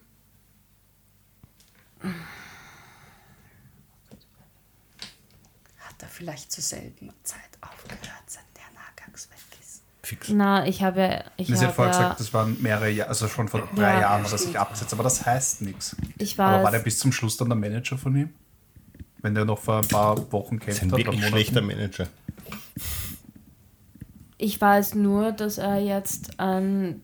[5.79, 9.83] Hat er vielleicht zur selben Zeit aufgehört, seit der Nagax weg ist?
[10.05, 10.27] Fix.
[10.29, 11.23] na, ich habe.
[11.37, 13.93] Ich Sie hat habe vorher ja, gesagt, das waren mehrere Jahre, also schon vor drei
[13.93, 15.95] Ja, Jahren hat er sich abgesetzt, aber das heißt nichts.
[16.17, 18.29] ich Aber war der bis zum Schluss dann der Manager von ihm?
[19.21, 21.33] Wenn der noch vor ein paar Wochen Das ist kennt ein hat, oder wirklich Monaten?
[21.33, 22.07] schlechter Manager.
[24.37, 27.01] Ich weiß nur, dass er jetzt ein,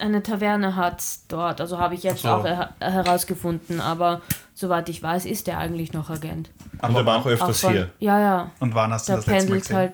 [0.00, 1.60] eine Taverne hat dort.
[1.60, 2.28] Also habe ich jetzt so.
[2.28, 3.80] auch her herausgefunden.
[3.80, 4.20] Aber
[4.54, 6.50] soweit ich weiß, ist er eigentlich noch Agent.
[6.82, 7.90] Und er war auch Auch öfters von- hier.
[8.00, 8.50] Ja, ja.
[8.58, 9.76] Und wann hast du Da das letzte Mal gesehen?
[9.76, 9.92] halt.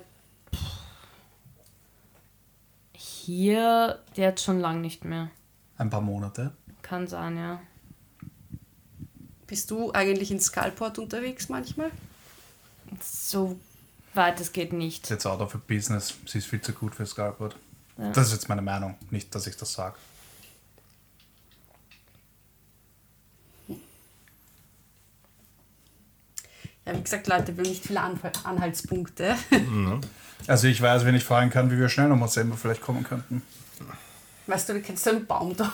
[3.27, 5.33] Hier jetzt schon lang nicht mehr.
[5.79, 6.53] Ein paar Monate.
[6.83, 7.61] Kann sein, ja.
[9.49, 11.91] Bist du eigentlich in Skullport unterwegs manchmal?
[13.03, 13.59] So
[14.14, 15.03] weit es geht nicht.
[15.03, 16.14] Ist jetzt out of a business.
[16.24, 17.57] Sie ist viel zu gut für Scarport.
[17.99, 18.12] Ja.
[18.12, 18.95] Das ist jetzt meine Meinung.
[19.11, 19.97] Nicht, dass ich das sage.
[26.87, 29.35] Ja, wie gesagt, Leute, wir haben nicht viele Anhaltspunkte.
[30.47, 33.42] Also ich weiß, wenn ich fragen kann, wie wir schnell nochmal selber vielleicht kommen könnten.
[34.47, 35.72] Weißt du, du kennst so einen Baum dort.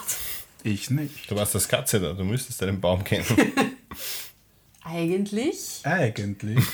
[0.63, 1.31] Ich nicht.
[1.31, 3.27] Du warst das Katze da, du müsstest deinen Baum kennen.
[4.85, 5.81] Eigentlich.
[5.85, 6.59] Eigentlich.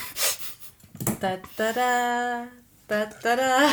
[1.21, 2.49] Da, da, da,
[2.89, 3.71] da, da, da.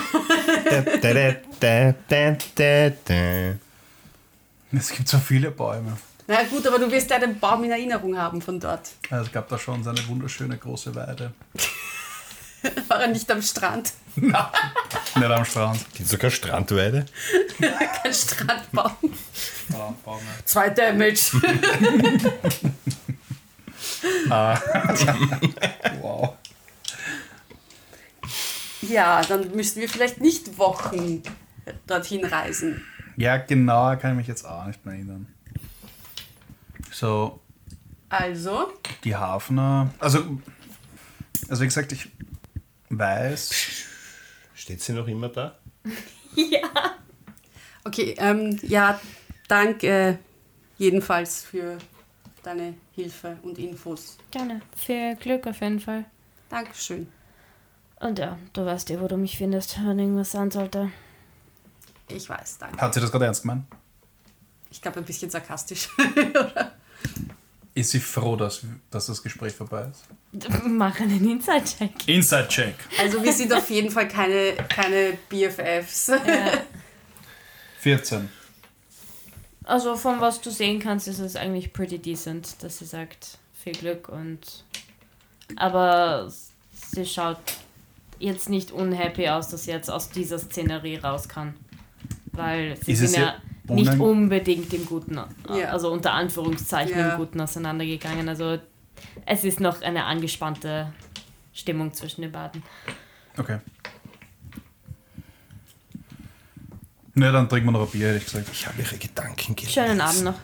[0.69, 3.55] da, da, da, da, da, da.
[4.71, 5.97] Es gibt so viele Bäume.
[6.27, 8.91] Na gut, aber du wirst ja den Baum in Erinnerung haben von dort.
[9.09, 11.33] Also es gab da schon so eine wunderschöne große Weide.
[12.87, 13.93] War er nicht am Strand?
[14.15, 15.85] Nicht am Strand.
[15.93, 17.05] Gibt sogar Strandweide?
[17.59, 18.91] Kein Strandbaum.
[19.67, 20.21] Strandbäume.
[20.45, 21.31] Zwei Damage.
[26.01, 26.33] Wow.
[28.81, 31.21] ja, dann müssten wir vielleicht nicht Wochen
[31.87, 32.85] dorthin reisen.
[33.17, 35.27] Ja, genau, kann ich mich jetzt auch nicht mehr erinnern.
[36.91, 37.41] So,
[38.09, 38.71] Also,
[39.03, 39.89] die Hafner.
[39.99, 40.39] Also,
[41.49, 42.09] also wie gesagt, ich
[42.89, 43.51] weiß.
[44.53, 45.57] Steht sie noch immer da?
[46.35, 46.95] Ja.
[47.85, 48.99] okay, ähm, ja,
[49.47, 50.19] danke
[50.77, 51.77] jedenfalls für
[52.43, 54.17] deine Hilfe und Infos.
[54.31, 54.61] Gerne.
[54.75, 56.03] Viel Glück auf jeden Fall.
[56.49, 57.07] Dankeschön.
[58.01, 60.91] Und ja, du weißt ja, wo du mich findest, wenn irgendwas sein sollte.
[62.09, 62.81] Ich weiß, danke.
[62.81, 63.63] Hat sie das gerade ernst gemeint?
[64.69, 65.87] Ich glaube, ein bisschen sarkastisch.
[67.75, 70.05] Ist sie froh, dass, dass das Gespräch vorbei ist?
[70.65, 72.07] Mach einen Inside-Check.
[72.07, 72.75] Inside-Check.
[72.99, 76.09] Also wir sind auf jeden Fall keine, keine BFFs.
[77.79, 78.29] 14.
[79.65, 83.73] Also von was du sehen kannst, ist es eigentlich pretty decent, dass sie sagt, viel
[83.73, 84.63] Glück und
[85.57, 86.31] aber
[86.71, 87.37] sie schaut
[88.19, 91.55] jetzt nicht unhappy aus, dass sie jetzt aus dieser Szenerie raus kann.
[92.31, 93.35] Weil sie Ist ja
[93.69, 95.69] ihr nicht unbedingt im Guten, Ja.
[95.69, 97.11] also unter Anführungszeichen Ja.
[97.11, 98.27] im Guten auseinandergegangen.
[98.29, 98.57] Also
[99.25, 100.91] es ist noch eine angespannte
[101.53, 102.63] Stimmung zwischen den beiden.
[103.37, 103.59] Okay.
[107.17, 108.49] Ne, dann trinken wir noch ein Bier, hätte ich gesagt.
[108.51, 109.73] Ich habe ihre Gedanken gelesen.
[109.73, 110.35] Schönen Abend noch.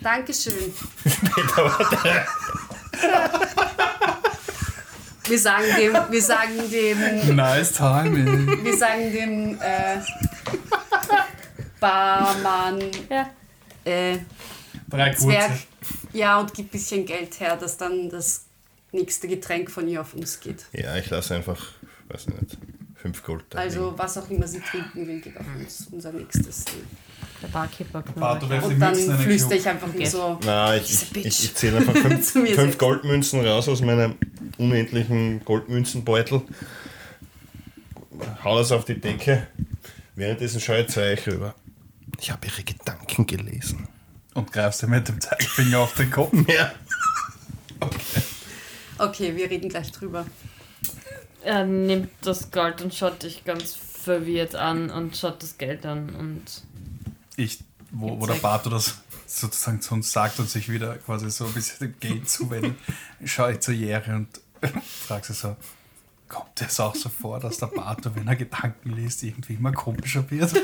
[0.00, 0.52] Dankeschön.
[5.28, 8.64] wir sagen dem, wir sagen dem, Nice timing.
[8.64, 9.98] wir sagen dem äh,
[11.80, 13.30] Barmann, Ja.
[13.84, 14.18] äh,
[14.88, 15.62] Drei Zwerg, kurze.
[16.12, 18.44] ja, und gib ein bisschen Geld her, dass dann das
[18.92, 20.66] nächste Getränk von ihr auf uns geht.
[20.72, 21.60] Ja, ich lasse einfach,
[22.08, 22.56] weiß nicht,
[22.94, 25.88] fünf Gold da Also was auch immer sie trinken will, geht auf uns.
[25.90, 26.64] Unser nächstes.
[27.42, 30.38] Der Barkeeper Barto Und dann flüstere ich einfach nur so.
[30.44, 32.78] Na, ich, ich, ich, zähle einfach fünf, fünf.
[32.78, 34.14] Goldmünzen raus aus meinem
[34.56, 36.40] unendlichen Goldmünzenbeutel.
[38.42, 39.46] Hau das auf die Decke.
[40.14, 41.54] Währenddessen schaue ich zu euch rüber.
[42.20, 43.88] Ich habe ihre Gedanken gelesen.
[44.34, 46.32] Und greifst dir mit dem Zeigefinger auf den Kopf.
[46.48, 46.72] Ja.
[48.98, 50.26] Okay, wir reden gleich drüber.
[51.42, 56.10] Er nimmt das Gold und schaut dich ganz verwirrt an und schaut das Geld an
[56.14, 56.42] und
[57.36, 57.58] Ich,
[57.90, 61.52] wo, wo der Barto das sozusagen zu uns sagt und sich wieder quasi so ein
[61.52, 62.76] bisschen dem Geld zuwendet,
[63.24, 64.28] schaue ich zur Jere und
[65.06, 65.56] frage sie so,
[66.28, 70.28] kommt es auch so vor, dass der Barto, wenn er Gedanken liest, irgendwie immer komischer
[70.30, 70.52] wird?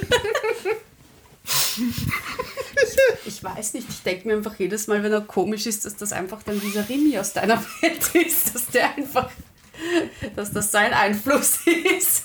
[3.24, 6.12] Ich weiß nicht, ich denke mir einfach jedes Mal, wenn er komisch ist, dass das
[6.12, 9.30] einfach dann dieser Rimi aus deiner Welt ist, dass der einfach,
[10.34, 11.60] dass das sein Einfluss
[11.98, 12.24] ist.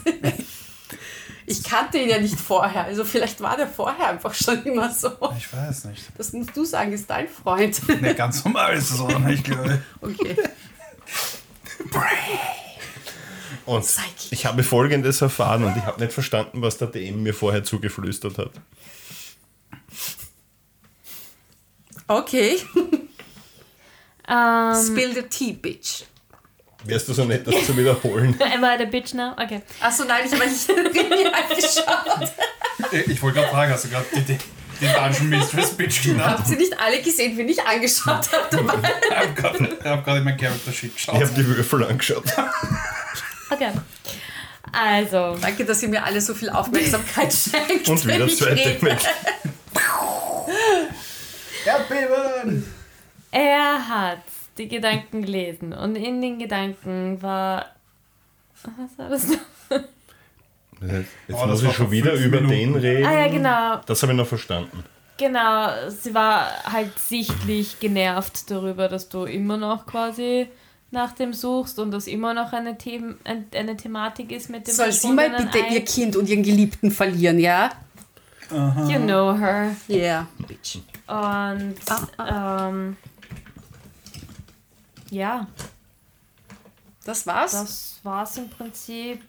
[1.45, 5.11] Ich kannte ihn ja nicht vorher, also vielleicht war der vorher einfach schon immer so.
[5.37, 6.03] Ich weiß nicht.
[6.17, 8.01] Das musst du sagen, ist dein Freund.
[8.01, 10.19] Ne, ganz normal ist es auch nicht, glaube ich.
[10.25, 10.35] Okay.
[13.65, 13.85] Und
[14.31, 18.37] ich habe folgendes erfahren und ich habe nicht verstanden, was der DM mir vorher zugeflüstert
[18.37, 18.51] hat.
[22.07, 22.57] Okay.
[24.27, 26.03] ähm, Spill the tea, bitch.
[26.83, 28.39] Wärst du so nett, das zu wiederholen?
[28.53, 29.33] Am I the bitch now?
[29.33, 29.61] Okay.
[29.81, 30.69] Achso, nein, ich habe nicht
[31.33, 32.31] angeschaut.
[32.91, 34.37] Ich, ich wollte gerade fragen, hast du gerade die, die,
[34.79, 36.37] die Dungeon Mistress Bitch genannt?
[36.39, 38.93] Habt ihr nicht alle gesehen, wen ich angeschaut habe dabei?
[39.09, 41.15] Ich habe gerade hab in mein Character Sheet Ich geschaut.
[41.15, 42.23] habe die Würfel angeschaut.
[43.49, 43.71] Okay.
[44.71, 47.89] Also, Danke, dass ihr mir alle so viel Aufmerksamkeit schenkt.
[47.89, 48.85] Und wieder ich zweite rede.
[48.85, 48.99] mit.
[51.67, 52.65] Erdbeben!
[53.31, 54.19] er hat
[54.57, 57.65] die Gedanken gelesen und in den Gedanken war.
[58.63, 59.37] Was war das noch?
[60.81, 62.73] Jetzt Oh, muss ich schon wieder über Minuten.
[62.73, 63.05] den reden.
[63.05, 63.81] Ah ja, genau.
[63.85, 64.83] Das habe ich noch verstanden.
[65.17, 70.47] Genau, sie war halt sichtlich genervt darüber, dass du immer noch quasi
[70.91, 72.77] nach dem suchst und das immer noch eine,
[73.23, 75.73] ein- eine Thematik ist mit dem Soll sie mal bitte Ei.
[75.73, 77.71] ihr Kind und ihren Geliebten verlieren, ja?
[78.51, 79.75] You know her.
[79.89, 80.27] Yeah.
[81.07, 81.75] Und
[82.17, 82.97] Ah, ähm,
[85.09, 85.47] ja,
[87.05, 87.51] Das war's.
[87.53, 89.21] das war's im Prinzip.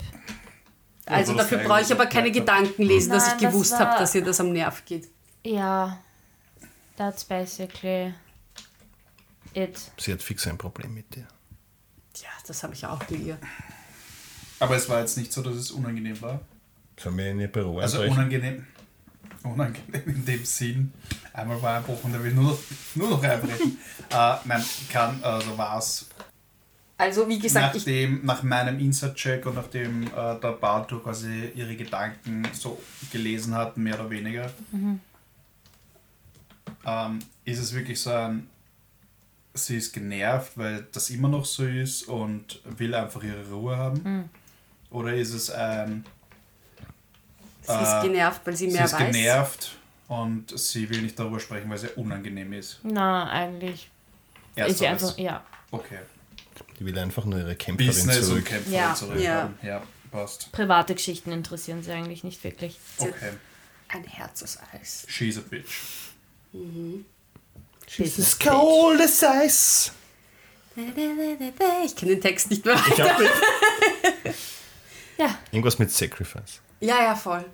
[1.07, 3.73] also das dafür brauche ich aber keine das Gedanken lesen, dass Nein, ich das gewusst
[3.73, 5.09] war- habe, dass ihr das am Nerv geht.
[5.45, 5.99] Ja,
[6.97, 8.13] that's basically
[9.55, 9.79] it.
[9.99, 11.27] Sie hat fix ein Problem mit dir.
[12.17, 13.39] Ja, das habe ich auch bei ihr.
[14.59, 16.41] Aber es war jetzt nicht so, dass es unangenehm war.
[16.99, 18.67] Sollen wir in ihr Büro Also unangenehm.
[19.43, 20.93] Unangenehm in dem Sinn.
[21.33, 22.59] Einmal war ein und der will nur noch,
[22.95, 23.79] nur noch einbrechen.
[24.11, 26.09] äh, nein, kann, also war es
[26.97, 31.77] Also, wie gesagt, ich, nachdem, nach meinem Insert-Check und nachdem äh, der Barto quasi ihre
[31.77, 32.81] Gedanken so
[33.13, 34.51] gelesen hat, mehr oder weniger,
[36.85, 38.49] ähm, ist es wirklich so ein,
[39.55, 44.31] sie ist genervt, weil das immer noch so ist und will einfach ihre Ruhe haben?
[44.91, 46.05] Oder ist es ein,
[47.69, 49.13] sie ist äh, genervt, weil sie sie mehr ist weiß.
[49.13, 49.71] genervt
[50.09, 52.81] und sie will nicht darüber sprechen, weil es ihr unangenehm ist?
[52.83, 53.91] Na, eigentlich.
[54.57, 55.03] ist sie Ersteres.
[55.05, 55.45] einfach, ja.
[55.71, 55.99] Okay.
[56.79, 58.45] Die will einfach nur ihre Kämpferin Business und zurück.
[58.47, 58.95] Kämpferin Ja.
[58.95, 59.51] zurück Ja.
[59.63, 60.51] Ja, passt.
[60.53, 62.79] Private Geschichten interessieren sie eigentlich nicht wirklich.
[62.99, 63.13] Okay.
[63.89, 65.05] Ein Herz aus Eis.
[65.09, 65.83] She's a bitch.
[67.97, 69.93] Business cold as ice.
[70.77, 72.75] Ich kenne den Text nicht mehr.
[72.89, 73.33] Ich hab nicht.
[75.19, 76.61] Ja, Irgendwas mit Sacrifice.
[76.81, 77.45] Ja, ja, voll.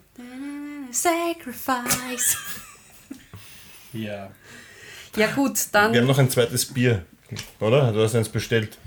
[0.90, 2.36] Sacrifice.
[3.92, 4.30] Wir Ja
[5.16, 5.26] Ja.
[5.34, 7.04] gut, haben dann noch ein zweites Bier,
[7.60, 7.92] oder?
[7.92, 8.78] Du hast eins bestellt.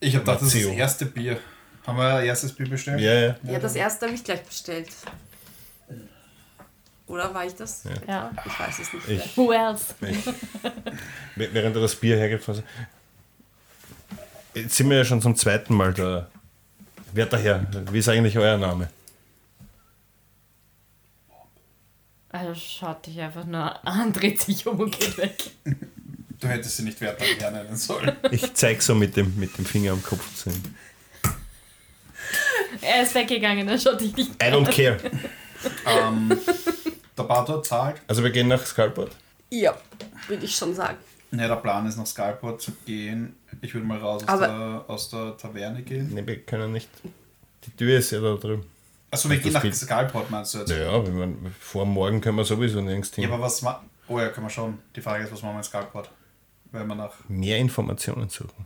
[0.00, 0.78] Ich habe gedacht, das ist das Lazio.
[0.78, 1.38] erste Bier.
[1.86, 3.00] Haben wir ein erstes Bier bestellt?
[3.00, 3.36] Ja, ja.
[3.44, 4.88] ja, das erste habe ich gleich bestellt.
[7.06, 7.82] Oder war ich das?
[8.06, 8.30] ja.
[8.46, 9.08] Ich weiß es nicht.
[9.08, 9.36] Ich.
[9.36, 9.94] Who else?
[10.00, 12.44] Wäh- Während er das Bier hergibt,
[14.54, 16.28] jetzt sind wir ja schon zum zweiten Mal da.
[17.12, 17.66] Wer daher?
[17.90, 18.88] Wie ist eigentlich euer Name?
[22.32, 25.50] Also schaut dich einfach nur an, dreht sich um und geht weg.
[26.40, 28.16] Du hättest sie nicht Wert nennen sollen.
[28.30, 30.62] Ich zeig so mit dem, mit dem Finger am Kopf zu ihm.
[32.80, 34.98] Er ist weggegangen, er schaut dich nicht I don't care.
[35.86, 36.38] ähm,
[37.18, 38.00] der Bator zahlt.
[38.06, 39.10] Also wir gehen nach Skullport.
[39.50, 39.76] Ja,
[40.28, 40.96] würde ich schon sagen.
[41.32, 43.36] Ja, der Plan ist nach Skullport zu gehen.
[43.60, 46.14] Ich würde mal raus aus der, aus der Taverne gehen.
[46.14, 46.88] Ne, wir können nicht.
[47.66, 48.64] Die Tür ist ja da drüben.
[49.10, 49.74] Achso, wir Das gehen nach geht.
[49.74, 50.68] Skullport, meinst du jetzt?
[50.70, 53.24] Naja, wenn man, vor morgen können wir sowieso nirgends hin.
[53.24, 54.78] Ja, aber was ma Oh ja, können wir schon.
[54.96, 56.10] Die Frage ist, was machen wir in Skullport?
[56.72, 57.12] Wenn wir nach.
[57.28, 58.64] Mehr Informationen suchen.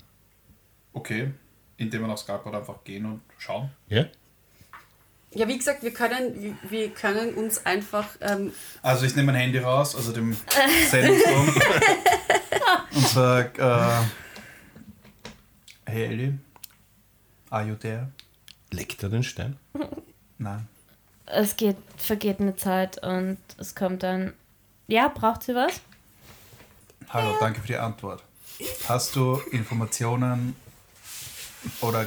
[0.93, 1.33] Okay.
[1.77, 3.71] Indem wir nach Skullport einfach gehen und schauen.
[3.89, 4.05] Ja?
[5.33, 8.07] Ja, wie gesagt, wir können, wir- können uns einfach.
[8.21, 10.37] Ähm, Also ich nehme mein Handy raus, also dem
[10.91, 11.49] Sendungsturm.
[12.95, 14.03] und sag, äh,
[15.87, 16.39] hey Ellie,
[17.51, 18.13] are you there?
[18.71, 19.57] Leckt er den Stein?
[20.39, 20.69] Nein.
[21.27, 24.35] Es geht, vergeht eine Zeit und es kommt dann.
[24.87, 25.81] Ja, braucht sie was?
[27.09, 28.23] Hallo, danke für die Antwort.
[28.89, 30.55] Hast du Informationen
[31.81, 32.07] oder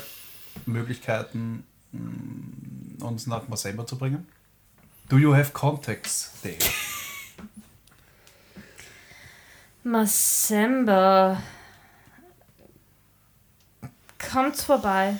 [0.66, 4.28] Möglichkeiten, mm, uns nach Masemba zu bringen?
[5.10, 6.58] Do you have contacts there?
[9.84, 11.42] Masemba.
[14.32, 15.18] Kommt vorbei.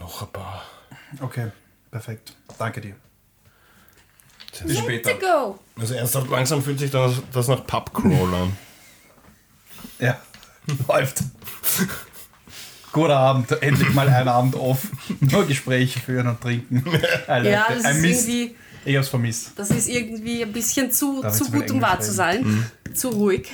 [0.00, 0.79] Noch ein paar.
[1.20, 1.50] Okay,
[1.90, 2.34] perfekt.
[2.58, 2.94] Danke dir.
[4.64, 5.14] Bis später.
[5.14, 5.58] go!
[5.78, 8.56] Also ernsthaft, langsam fühlt sich das, das nach Pubcrawl an.
[9.98, 10.18] Ja,
[10.88, 11.20] läuft.
[12.92, 14.88] Guter Abend, endlich mal ein Abend off.
[15.20, 16.84] Nur Gespräche führen und trinken.
[17.26, 19.52] Like Ja, das ist irgendwie, Ich hab's vermisst.
[19.56, 22.70] das ist irgendwie ein bisschen zu, Darf zu gut, um wahr zu sein.
[22.92, 23.50] Zu ruhig.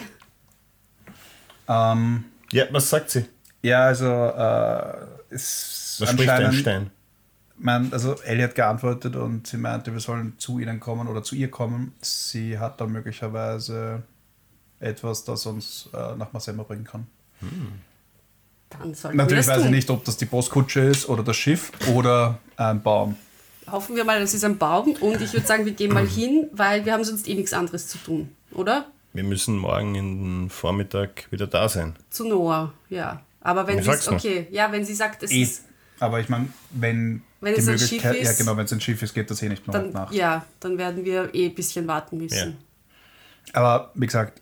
[1.68, 3.24] Ähm, Ja, was sagt sie?
[3.62, 6.90] ja, also äh, ist Was spricht ein anscheinend- Stein?
[7.58, 11.34] Mein, also Ellie hat geantwortet und sie meinte, wir sollen zu ihnen kommen oder zu
[11.34, 11.92] ihr kommen.
[12.00, 14.02] Sie hat da möglicherweise
[14.80, 17.06] etwas, das uns äh, nach Masemba bringen kann.
[18.70, 21.36] Dann sollten Natürlich wir das weiß ich nicht, ob das die Postkutsche ist oder das
[21.36, 23.16] Schiff oder ein Baum.
[23.70, 26.48] Hoffen wir mal, das ist ein Baum und ich würde sagen, wir gehen mal hin,
[26.52, 28.86] weil wir haben sonst eh nichts anderes zu tun, oder?
[29.12, 31.96] Wir müssen morgen in den Vormittag wieder da sein.
[32.10, 33.22] Zu Noah, ja.
[33.40, 35.42] Aber wenn sie okay, ja, wenn sie sagt, es Eh.
[35.42, 35.64] ist,
[36.00, 38.72] Aber ich meine, wenn, Wenn die es ein Möglichkeit, Schiff ja ist, genau, wenn es
[38.72, 40.14] ein Schiff ist, geht das eh nicht mehr dann, Nacht.
[40.14, 42.56] ja, dann werden wir eh ein bisschen warten müssen.
[43.52, 44.40] Aber wie gesagt,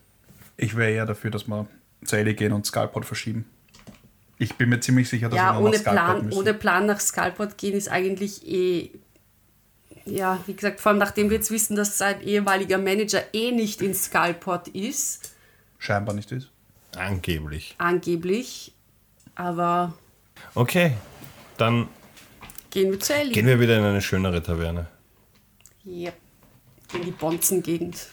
[0.56, 1.66] ich wäre eher dafür, dass wir
[2.04, 3.44] zu Ellie gehen und Skullport verschieben.
[4.38, 6.38] Ich bin mir ziemlich sicher, dass Ja, wir noch ohne nach Skullport Plan, müssen.
[6.38, 8.90] ohne Plan nach Skullport gehen ist eigentlich eh.
[10.06, 13.80] Ja, wie gesagt, vor allem nachdem wir jetzt wissen, dass sein ehemaliger Manager eh nicht
[13.80, 15.32] in Skullport ist,
[15.78, 16.50] Scheinbar nicht ist.
[16.96, 17.74] Angeblich.
[17.78, 18.72] angeblich.
[19.34, 19.94] Aber
[20.54, 20.92] Okay,
[21.58, 21.88] dann
[22.74, 23.32] gehen wir zu Ellie.
[23.32, 24.86] gehen wir wieder in eine schönere Taverne.
[25.86, 26.14] Yep.
[26.94, 28.06] In die Bonzen-Gegend.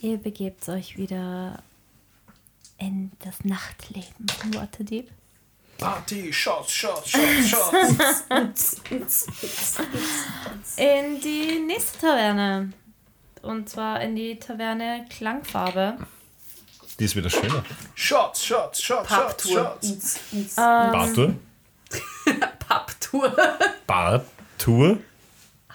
[0.00, 1.62] Ihr begebt euch wieder
[2.78, 5.10] in das Nachtleben von Waterdeep.
[5.78, 8.76] Party, Shots, Shots, Shots, Shots.
[10.76, 12.72] In die nächste Taverne.
[13.42, 15.98] Und zwar in die Taverne Klangfarbe.
[16.98, 17.64] Die ist wieder schöner.
[17.94, 19.50] Shots, Shots, Shots, Shots.
[19.50, 20.20] Shots.
[20.32, 21.34] Ins- Bartour?
[22.58, 23.34] Papptour.
[23.86, 24.98] Bartour?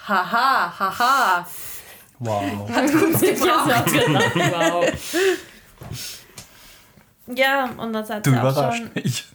[0.07, 1.47] Haha, haha.
[2.19, 2.69] Wow.
[2.69, 4.85] wow.
[7.35, 9.25] Ja, und dann seid Du ihr auch überrascht schon mich.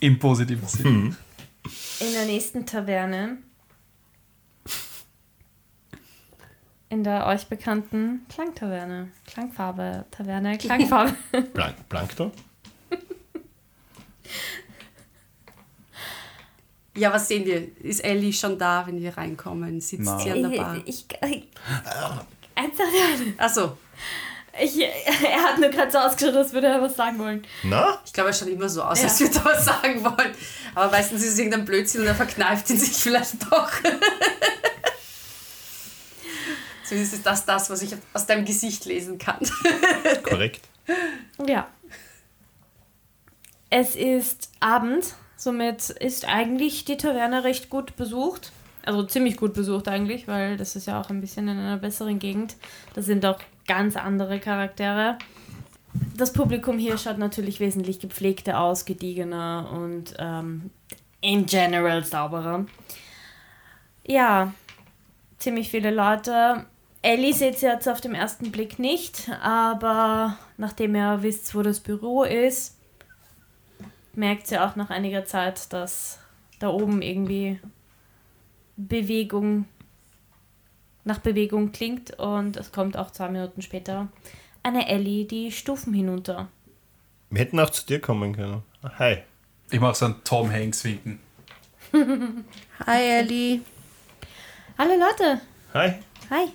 [0.00, 1.16] Im positiven Sinn.
[2.00, 3.38] in der nächsten Taverne.
[6.88, 9.12] In der euch bekannten Klangtaverne.
[9.26, 11.14] Klangfarbe, Taverne, Klangfarbe.
[11.54, 12.32] Plank Plankton?
[16.96, 17.68] Ja, was sehen wir?
[17.82, 19.80] Ist Ellie schon da, wenn wir reinkommen?
[19.80, 20.18] Sitzt Nein.
[20.20, 20.76] sie an der Bar?
[20.84, 21.48] Ich, ich,
[22.54, 23.78] einfach, ja, Achso,
[24.60, 27.46] ich, er hat nur gerade so ausgeschaut, als würde er was sagen wollen.
[27.62, 27.98] Na?
[28.04, 29.04] ich glaube, er schaut immer so aus, Ja.
[29.08, 30.34] als würde er was sagen wollen.
[30.74, 33.70] Aber meistens ist es irgendein Blödsinn und er verkneift ihn sich vielleicht doch.
[36.84, 39.38] Zumindest ist das das, was ich aus deinem Gesicht lesen kann.
[40.22, 40.60] Korrekt.
[41.46, 41.68] Ja.
[43.70, 48.52] Es ist Abend, somit ist eigentlich die Taverne recht gut besucht.
[48.84, 52.18] Also ziemlich gut besucht eigentlich, weil das ist ja auch ein bisschen in einer besseren
[52.18, 52.56] Gegend.
[52.94, 55.18] Da sind auch ganz andere Charaktere.
[56.16, 60.70] Das Publikum hier schaut natürlich wesentlich gepflegter aus, gediegener und ähm,
[61.20, 62.66] in general sauberer.
[64.06, 64.52] Ja,
[65.38, 66.66] ziemlich viele Leute.
[67.02, 71.80] Ellie seht ihr jetzt auf den ersten Blick nicht, aber nachdem ihr wisst, wo das
[71.80, 72.78] Büro ist,
[74.14, 76.18] merkt sie auch nach einiger Zeit, dass
[76.58, 77.58] da oben irgendwie
[78.76, 79.66] Bewegung
[81.04, 84.08] nach Bewegung klingt und es kommt auch zwei Minuten später
[84.62, 86.48] eine Ellie die Stufen hinunter.
[87.30, 88.62] Wir hätten auch zu dir kommen können.
[88.98, 89.18] Hi.
[89.70, 91.18] Ich mache so einen Tom Hanks winken.
[92.86, 93.60] Hi Ellie.
[94.78, 95.40] Hallo Leute,
[95.74, 95.94] Hi.
[96.30, 96.46] hi.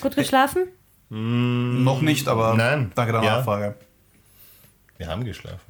[0.00, 0.64] Gut geschlafen?
[1.08, 2.92] Noch nicht, aber Nein.
[2.94, 3.36] danke der Ja.
[3.38, 3.76] Nachfrage.
[4.98, 5.60] Wir haben geschlafen.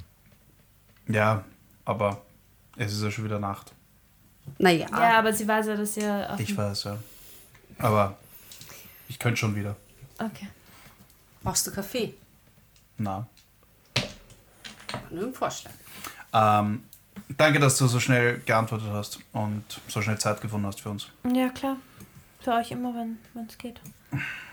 [1.08, 1.44] Ja,
[1.84, 2.22] aber
[2.76, 3.72] es ist ja schon wieder Nacht.
[4.58, 6.30] Naja, Ja, aber sie weiß ja, dass ihr.
[6.30, 6.98] Auf Ich weiß ja.
[7.78, 8.16] Aber
[9.08, 9.76] ich könnte schon wieder.
[10.18, 10.48] Okay.
[11.42, 12.14] brauchst du Kaffee?
[12.98, 13.26] Na.
[15.10, 15.72] Nur im Vorschlag.
[16.32, 16.84] Ähm,
[17.36, 21.08] danke, dass du so schnell geantwortet hast und so schnell Zeit gefunden hast für uns.
[21.32, 21.76] Ja, klar.
[22.40, 23.80] Für euch immer, wenn es geht.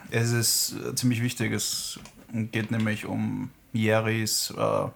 [0.10, 1.52] Es ist äh, ziemlich wichtig.
[1.52, 2.00] Es
[2.34, 4.88] geht nämlich um Jeris äh,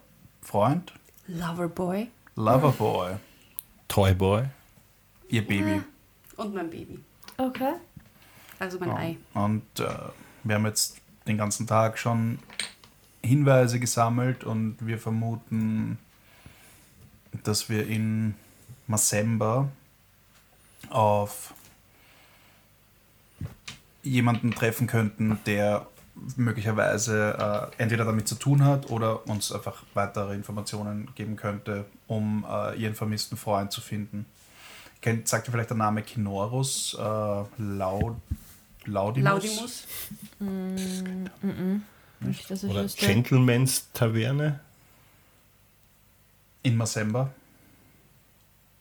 [0.42, 0.92] Freund,
[1.28, 3.16] Loverboy Loverboy,
[3.88, 4.44] Toyboy.
[5.28, 5.82] ihr Baby.
[6.36, 6.98] und mein Baby.
[7.38, 7.74] Okay.
[8.58, 8.96] Also mein Ja.
[8.96, 9.16] Ei.
[9.34, 9.88] Und äh,
[10.44, 12.38] wir haben jetzt den ganzen Tag schon
[13.22, 15.98] Hinweise gesammelt und wir vermuten,
[17.42, 18.34] dass wir in
[18.86, 19.68] Masemba
[20.90, 21.54] auf
[24.02, 25.86] jemanden treffen könnten, der
[26.36, 32.44] möglicherweise äh, entweder damit zu tun hat oder uns einfach weitere Informationen geben könnte, um
[32.48, 34.26] äh, ihren vermissten Freund zu finden.
[35.02, 38.16] Kennt, sagt ihr vielleicht der Name Kinorus äh, Laud,
[38.86, 39.24] Laudimus?
[39.24, 39.86] Laudimus.
[42.20, 42.86] Nicht, dass ich Oder.
[42.86, 44.60] Gentleman's Taverne.
[46.62, 47.30] In Masemba.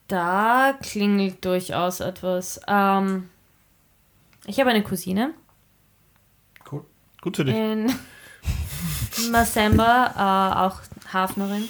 [0.07, 2.59] Da klingelt durchaus etwas.
[2.67, 3.29] Ähm,
[4.45, 5.33] ich habe eine Cousine.
[7.26, 7.55] Gut für dich.
[7.55, 7.91] in
[9.32, 10.80] Masemba, äh, auch
[11.11, 11.67] Hafnerin.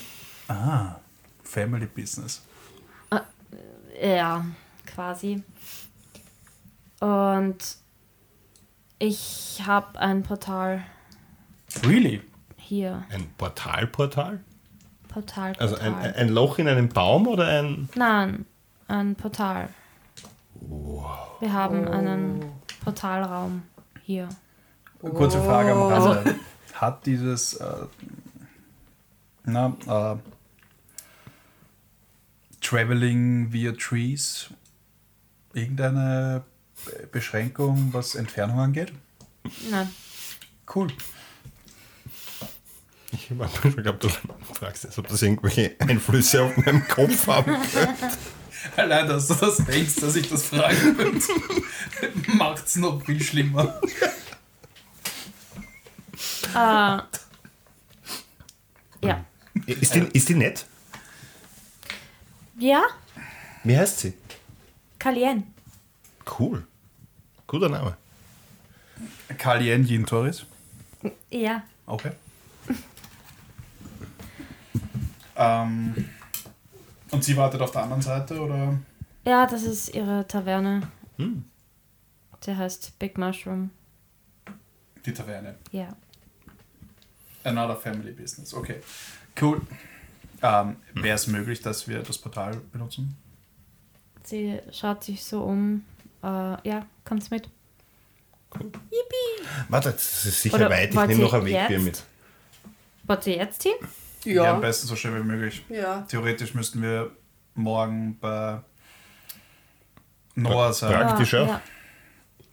[0.49, 0.95] Ah,
[1.43, 2.41] Family Business.
[4.03, 4.43] Ja,
[4.85, 5.41] quasi.
[6.99, 7.55] Und
[8.99, 10.83] ich habe ein Portal
[11.85, 12.21] Really?
[12.57, 13.05] hier.
[13.09, 14.43] Ein Portalportal?
[15.07, 15.55] Portal, Portal.
[15.57, 17.87] Also ein, ein Loch in einem Baum oder ein.
[17.95, 18.45] Nein,
[18.89, 19.69] ein Portal.
[21.39, 22.43] Wir haben einen
[22.83, 23.63] Portalraum
[24.03, 24.27] hier.
[25.13, 26.35] Kurze Frage am Rande.
[26.73, 27.85] Hat dieses äh,
[29.45, 30.15] na, äh,
[32.61, 34.49] Traveling via Trees
[35.53, 36.43] irgendeine
[36.85, 38.91] Be- Beschränkung, was Entfernung angeht?
[39.69, 39.89] Nein.
[40.73, 40.87] Cool.
[43.11, 44.09] Ich glaube, du
[44.53, 47.95] fragst jetzt, ob das irgendwelche Einflüsse auf meinen Kopf haben könnte.
[48.75, 51.19] Allein, dass du das denkst, dass ich das fragen würde,
[52.33, 53.79] macht's noch viel schlimmer.
[56.55, 57.01] Äh,
[59.05, 59.25] ja.
[59.65, 60.65] Ist die, ist die nett?
[62.57, 62.83] Ja,
[63.63, 64.13] Wie heißt sie?
[64.97, 65.53] Kalien.
[66.39, 66.65] Cool.
[67.47, 67.97] Guter Name.
[69.37, 70.45] Kalien Jintoris.
[71.29, 71.63] Ja.
[71.85, 72.11] Okay.
[75.35, 76.09] ähm,
[77.11, 78.79] und sie wartet auf der anderen Seite, oder?
[79.25, 80.87] Ja, das ist ihre Taverne.
[82.45, 83.71] Der heißt Big Mushroom.
[85.05, 85.55] Die Taverne.
[85.71, 85.89] Ja.
[87.45, 88.53] Another Family Business.
[88.53, 88.81] Okay.
[89.39, 89.61] Cool.
[90.41, 93.15] Ähm, Wäre es möglich, dass wir das Portal benutzen?
[94.23, 95.83] Sie schaut sich so um.
[96.23, 97.49] Äh, ja, kommt's mit.
[99.69, 100.89] Warte, das ist sicher Oder weit.
[100.93, 102.03] Ich nehme noch ein Wegbier mit.
[103.03, 103.73] Wollt ihr jetzt hin?
[104.23, 104.43] Ja.
[104.43, 104.59] am Ja.
[104.59, 105.63] besten so schnell wie möglich.
[105.69, 106.01] Ja.
[106.01, 107.11] Theoretisch müssten wir
[107.53, 108.59] morgen bei
[110.35, 110.91] Noah sein.
[111.07, 111.47] Praktisch auch.
[111.47, 111.61] Ja.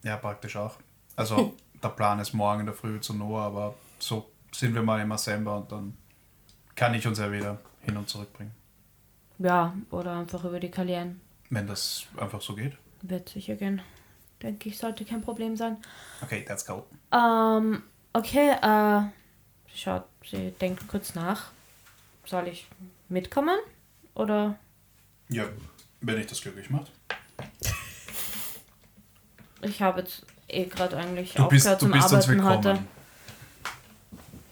[0.03, 0.77] Ja, praktisch auch.
[1.17, 5.01] Also der Plan ist morgen in der Früh zu Noah, aber so sind wir mal
[5.01, 5.95] im Assember und dann
[6.75, 8.53] kann ich uns ja wieder hin und zurück bringen.
[9.39, 11.21] ja, oder einfach über die Kalien.
[11.51, 12.77] Wenn das einfach so geht.
[13.03, 13.83] Wird sicher gehen.
[14.43, 15.77] Denke ich, sollte kein Problem sein.
[16.23, 16.87] Okay, let's go.
[17.13, 17.83] Ähm,
[18.13, 19.03] okay, äh,
[19.75, 21.51] schaut, sie denkt kurz nach.
[22.25, 22.67] Soll ich
[23.09, 23.59] mitkommen?
[24.15, 24.59] Oder?
[25.29, 25.45] Ja,
[26.01, 26.91] wenn dich das glücklich macht.
[29.61, 32.79] Ich habe jetzt eh gerade eigentlich Du aufgehört zum bist uns Arbeiten heute.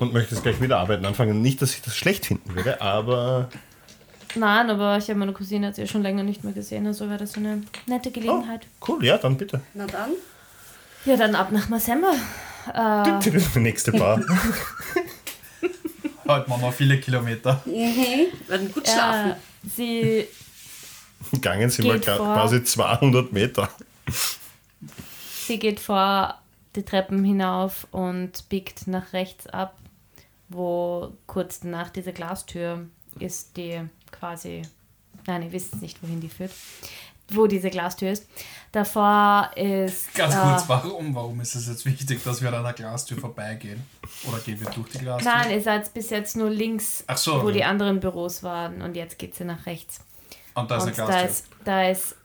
[0.00, 1.42] Und möchtest gleich wieder arbeiten anfangen.
[1.42, 3.48] Nicht, dass ich das schlecht finden würde, aber.
[4.34, 7.18] Nein, aber ich habe meine Cousine jetzt eh schon länger nicht mehr gesehen, also wäre
[7.18, 8.66] das eine nette Gelegenheit.
[8.86, 9.60] Cool, ja, dann bitte.
[9.74, 10.10] Na dann.
[11.04, 12.12] Ja, dann ab nach Masemba.
[12.72, 13.18] Äh,
[13.54, 14.20] Die nächste Bar.
[16.28, 17.60] Heute machen wir viele Kilometer.
[17.66, 19.32] Werden gut schlafen.
[19.32, 19.34] äh,
[19.68, 20.26] sie,
[21.32, 23.68] Gegangen sind wir quasi 200 Meter.
[25.46, 26.38] sie geht vor
[26.76, 29.74] die Treppen hinauf und biegt nach rechts ab,
[30.50, 32.86] wo kurz nach dieser Glastür
[33.18, 33.80] ist, die
[34.12, 34.62] quasi,
[35.26, 36.52] nein, ihr wisst nicht, wohin die führt.
[37.32, 38.26] wo diese Glastür ist.
[38.72, 40.12] Davor ist.
[40.14, 41.14] Ganz äh, kurz, warum?
[41.14, 43.82] Warum ist es jetzt wichtig, dass wir an einer Glastür vorbeigehen?
[44.28, 45.32] Oder gehen wir durch die Glastür?
[45.32, 47.52] Nein, ihr seid bis jetzt nur links, so, wo okay.
[47.52, 50.00] die anderen Büros waren und jetzt geht sie nach rechts.
[50.54, 51.30] Und da ist eine und da Glastür.
[51.30, 52.16] ist, da ist,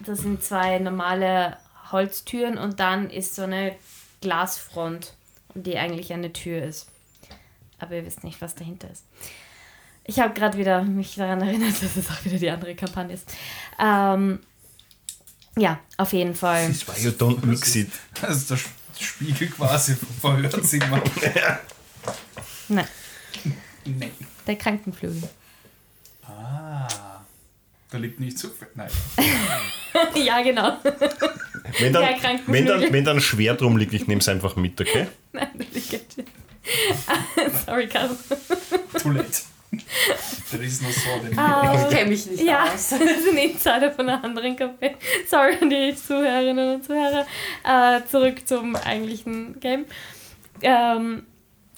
[0.00, 1.56] das sind zwei normale
[1.92, 3.76] Holztüren und dann ist so eine
[4.20, 5.14] Glasfront,
[5.54, 6.88] die eigentlich eine Tür ist.
[7.78, 9.04] Aber ihr wisst nicht, was dahinter ist.
[10.04, 13.30] Ich habe gerade wieder mich daran erinnert, dass es auch wieder die andere Kampagne ist.
[13.78, 14.40] Ähm,
[15.56, 16.68] ja, auf jeden Fall.
[16.68, 17.90] Das war you don't mix it.
[18.20, 18.58] Das ist der
[18.98, 21.02] Spiegel quasi vom Verhörzimmer.
[22.68, 22.88] Nein,
[23.84, 24.10] nee.
[24.46, 25.28] der Krankenflügel.
[26.26, 26.88] Ah.
[27.90, 28.68] Da liegt nicht so viel.
[28.74, 28.90] Nein.
[30.14, 30.76] ja, genau.
[31.78, 32.52] Wenn dann, Der Krankenflügel.
[32.52, 35.08] wenn dann, wenn dann schwer drum liegt, ich nehme es einfach mit, okay?
[35.32, 36.16] Nein, der liegt.
[37.66, 38.10] Sorry, Karl.
[39.00, 39.42] Too late.
[40.52, 41.18] Der ist noch so.
[41.22, 42.88] Den Ich kenne mich nicht Ja, aus.
[42.90, 44.94] das ist ein Insider von einer anderen Café.
[45.28, 47.26] Sorry an die Zuhörerinnen und Zuhörer.
[47.64, 49.84] Äh, zurück zum eigentlichen Game.
[50.62, 51.26] Ähm,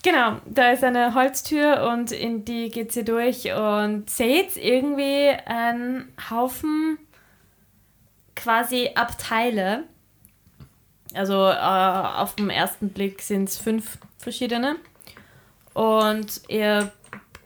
[0.05, 6.13] genau, da ist eine Holztür und in die geht sie durch und seht irgendwie einen
[6.31, 6.99] Haufen
[8.37, 9.85] quasi Abteile.
[11.15, 14.77] Also äh, auf den ersten Blick sind es fünf verschiedene.
[15.75, 16.93] Und ihr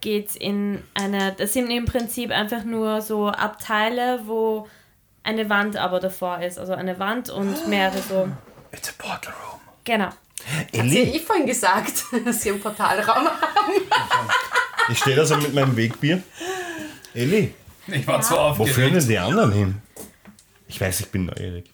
[0.00, 4.68] geht in eine, das sind im Prinzip einfach nur so Abteile, wo
[5.22, 6.58] eine Wand aber davor ist.
[6.58, 8.28] Also eine Wand und mehrere so.
[8.72, 9.60] It's a portal room.
[9.84, 10.06] Genau.
[10.06, 10.16] Hat
[10.72, 13.72] sie Elli, eh vorhin gesagt, dass sie einen Portalraum haben.
[14.90, 16.22] ich stehe da so mit meinem Wegbier.
[17.14, 17.54] Elli,
[17.86, 18.22] Ich war Ja.
[18.22, 19.08] so wo führen denn aufgeregt.
[19.08, 19.82] die anderen hin?
[20.68, 21.70] Ich weiß, ich bin neugierig.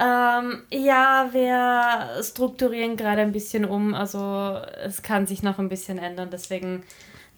[0.00, 3.92] Ähm, ja, wir strukturieren gerade ein bisschen um.
[3.94, 6.30] Also es kann sich noch ein bisschen ändern.
[6.32, 6.84] Deswegen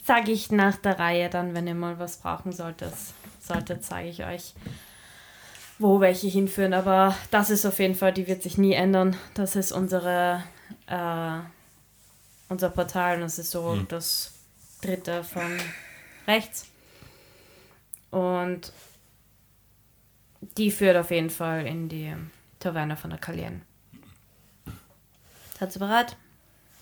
[0.04, 2.94] sage ich nach der Reihe dann, wenn ihr mal was brauchen solltet,
[3.40, 4.54] solltet sage ich euch,
[5.80, 6.72] wo welche hinführen.
[6.72, 9.16] Aber das ist auf jeden Fall, die wird sich nie ändern.
[9.34, 10.44] Das ist unsere,
[10.86, 11.38] äh,
[12.48, 14.34] unser Portal und das ist so das
[14.82, 15.58] dritte von
[16.28, 16.68] rechts.
[18.12, 18.72] Und
[20.56, 22.14] die führt auf jeden Fall in die
[22.62, 23.62] Taverne von der Kalien.
[25.58, 26.16] Seid ihr bereit?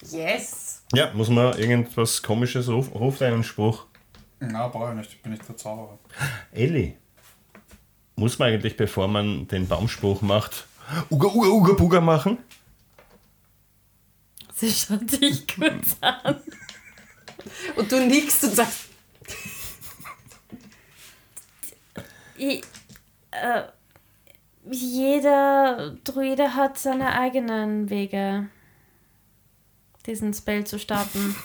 [0.03, 0.83] Yes.
[0.93, 2.93] Ja, muss man irgendwas komisches rufen?
[2.93, 3.87] Ruft einen Spruch.
[4.41, 5.13] Na, brauche ich nicht.
[5.13, 5.99] Ich bin nicht der Zauberer.
[6.53, 6.97] Elli,
[8.17, 10.67] muss man eigentlich, bevor man den Baumspruch macht,
[11.11, 12.39] Uga Uga Uga Buga machen?
[14.55, 16.37] Sie schaut dich kurz an.
[17.77, 18.89] Und du nickst und sagst,
[22.39, 22.63] I,
[23.31, 23.63] äh,
[24.73, 28.49] jeder Druide hat seine eigenen Wege,
[30.07, 31.35] diesen Spell zu starten.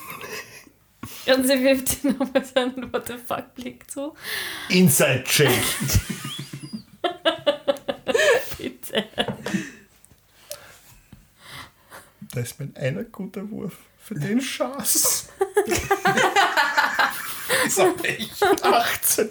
[1.28, 4.14] Und sie wirft dir nochmal so einen What the fuck Blick zu.
[4.70, 5.50] Inside Check.
[8.58, 9.06] Bitte.
[12.32, 15.30] Da ist mein einer guter Wurf für den Schatz.
[17.66, 18.44] Ist auch echt.
[18.64, 19.30] 18.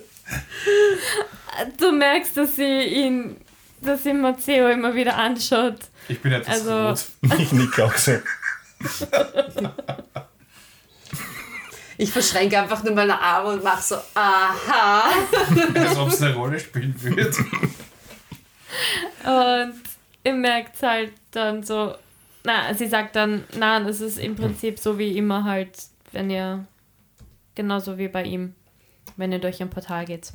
[1.76, 3.36] Du merkst, dass sie ihn,
[3.84, 5.76] dass sie Matteo immer wieder anschaut.
[6.08, 7.04] Ich bin etwas Also- rot.
[7.40, 8.12] Ich nick auch so.
[11.96, 15.04] ich verschränke einfach nur meine Arme und mache so, aha.
[15.74, 17.36] Als ob es eine Rolle spielen würde.
[19.24, 19.74] Und
[20.24, 21.94] ihr merkt halt dann so,
[22.42, 25.70] na, sie sagt dann, nein, es ist im Prinzip so wie immer halt,
[26.12, 26.66] wenn ihr,
[27.54, 28.54] genauso wie bei ihm,
[29.16, 30.32] wenn ihr durch ein Portal geht.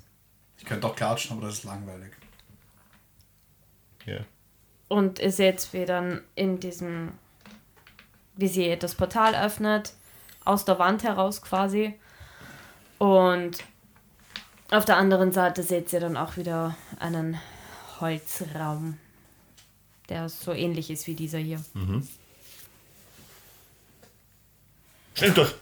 [0.57, 2.11] Ich könnte auch klatschen, aber das ist langweilig.
[4.09, 4.19] Ja.
[4.87, 7.11] Und ihr seht, wie dann in diesem,
[8.35, 9.93] wie sie das Portal öffnet,
[10.45, 11.93] aus der Wand heraus quasi.
[12.97, 13.63] Und
[14.71, 17.39] auf der anderen Seite seht ihr dann auch wieder einen
[17.99, 18.97] Holzraum,
[20.09, 21.63] der so ähnlich ist wie dieser hier.
[25.13, 25.53] Schnell durch.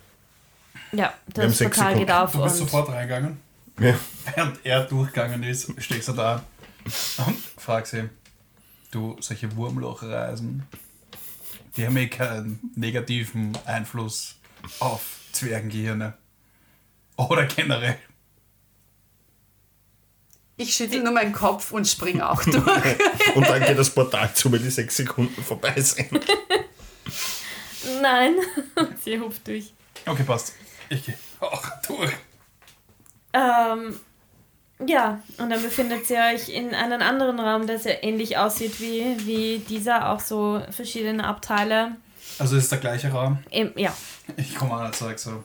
[0.93, 2.11] Ja, das Portal geht Sekunden.
[2.11, 3.39] auf Du bist und sofort reingegangen.
[3.79, 3.93] Ja.
[4.35, 6.43] Während er durchgegangen ist, stehst du da
[6.85, 8.09] und fragst ihn,
[8.91, 10.63] du, solche Wurmlochreisen,
[11.75, 14.35] die haben eh keinen negativen Einfluss
[14.79, 16.17] auf Zwergengehirne.
[17.17, 17.97] Oder generell.
[20.59, 23.35] Ich schüttel nur meinen Kopf und spring auch durch.
[23.35, 26.11] Und dann geht das Portal zu, weil die sechs Sekunden vorbei sind.
[28.01, 28.35] nein,
[29.03, 29.71] sie hupft durch.
[30.05, 30.53] Okay, passt.
[30.89, 32.13] Ich gehe auch durch.
[33.33, 33.99] Ähm,
[34.85, 39.15] ja, und dann befindet ihr euch in einem anderen Raum, der sehr ähnlich aussieht wie,
[39.25, 41.95] wie dieser, auch so verschiedene Abteile.
[42.39, 43.39] Also ist der gleiche Raum.
[43.49, 43.95] Im, ja,
[44.35, 45.43] Ich komme an und sage so,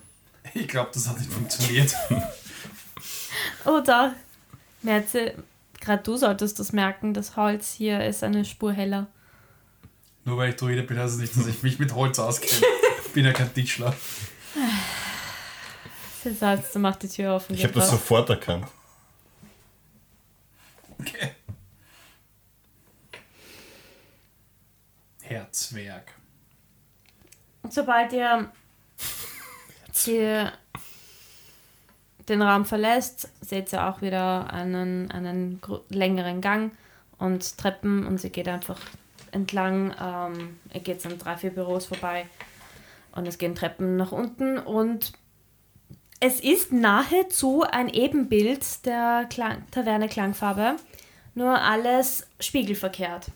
[0.52, 1.94] ich glaube, das hat nicht funktioniert.
[3.64, 4.10] oh doch.
[4.82, 5.34] Merze
[5.82, 9.08] Gerade du solltest das merken, das Holz hier ist eine Spur heller.
[10.24, 12.64] Nur weil ich Druide bin, heißt es nicht, dass ich mich mit Holz auskenne.
[13.04, 13.92] Ich bin ja kein Tischler.
[16.22, 17.56] Das heißt, du machst die Tür offen.
[17.56, 18.66] Ich habe das sofort erkannt.
[21.02, 21.32] Okay.
[25.22, 26.12] Herr Zwerg.
[27.68, 28.52] Sobald ihr
[30.06, 30.46] die,
[32.28, 36.72] den Raum verlässt, seht ihr auch wieder einen, einen längeren Gang
[37.18, 38.80] und Treppen und sie geht einfach
[39.32, 39.94] entlang.
[40.00, 42.26] Ähm, ihr geht an drei, vier Büros vorbei
[43.12, 45.12] und es gehen Treppen nach unten und
[46.24, 50.76] es ist nahezu ein Ebenbild der Klang Taverne Klangfarbe,
[51.34, 53.26] nur alles spiegelverkehrt.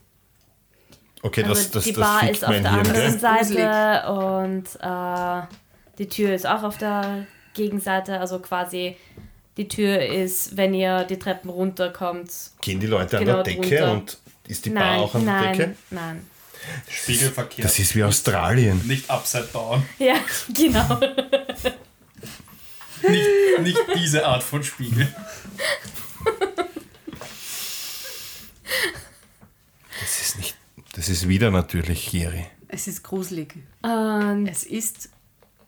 [1.22, 3.18] Okay, Also das, das, die das Bar fickt ist auf der Hirn, anderen gell?
[3.18, 5.42] Seite und äh,
[5.98, 8.20] die Tür ist auch auf der Gegenseite.
[8.20, 8.96] Also quasi
[9.56, 12.30] die Tür ist, wenn ihr die Treppen runterkommt.
[12.60, 13.92] Gehen die Leute Genau an der Decke drunter.
[13.92, 15.76] und ist die nein, Bar auch an nein, der Decke?
[15.90, 16.26] nein.
[16.88, 17.62] Spiegelverkehr.
[17.64, 18.80] Das ist wie Australien.
[18.86, 19.84] Nicht upside down.
[19.98, 20.16] Ja,
[20.52, 21.00] genau.
[23.08, 23.28] Nicht,
[23.60, 25.06] nicht diese Art von Spiegel.
[30.00, 30.38] Das ist
[31.06, 32.44] Das ist wieder natürlich Jeri.
[32.66, 33.54] Es ist gruselig.
[33.80, 35.08] Und Es ist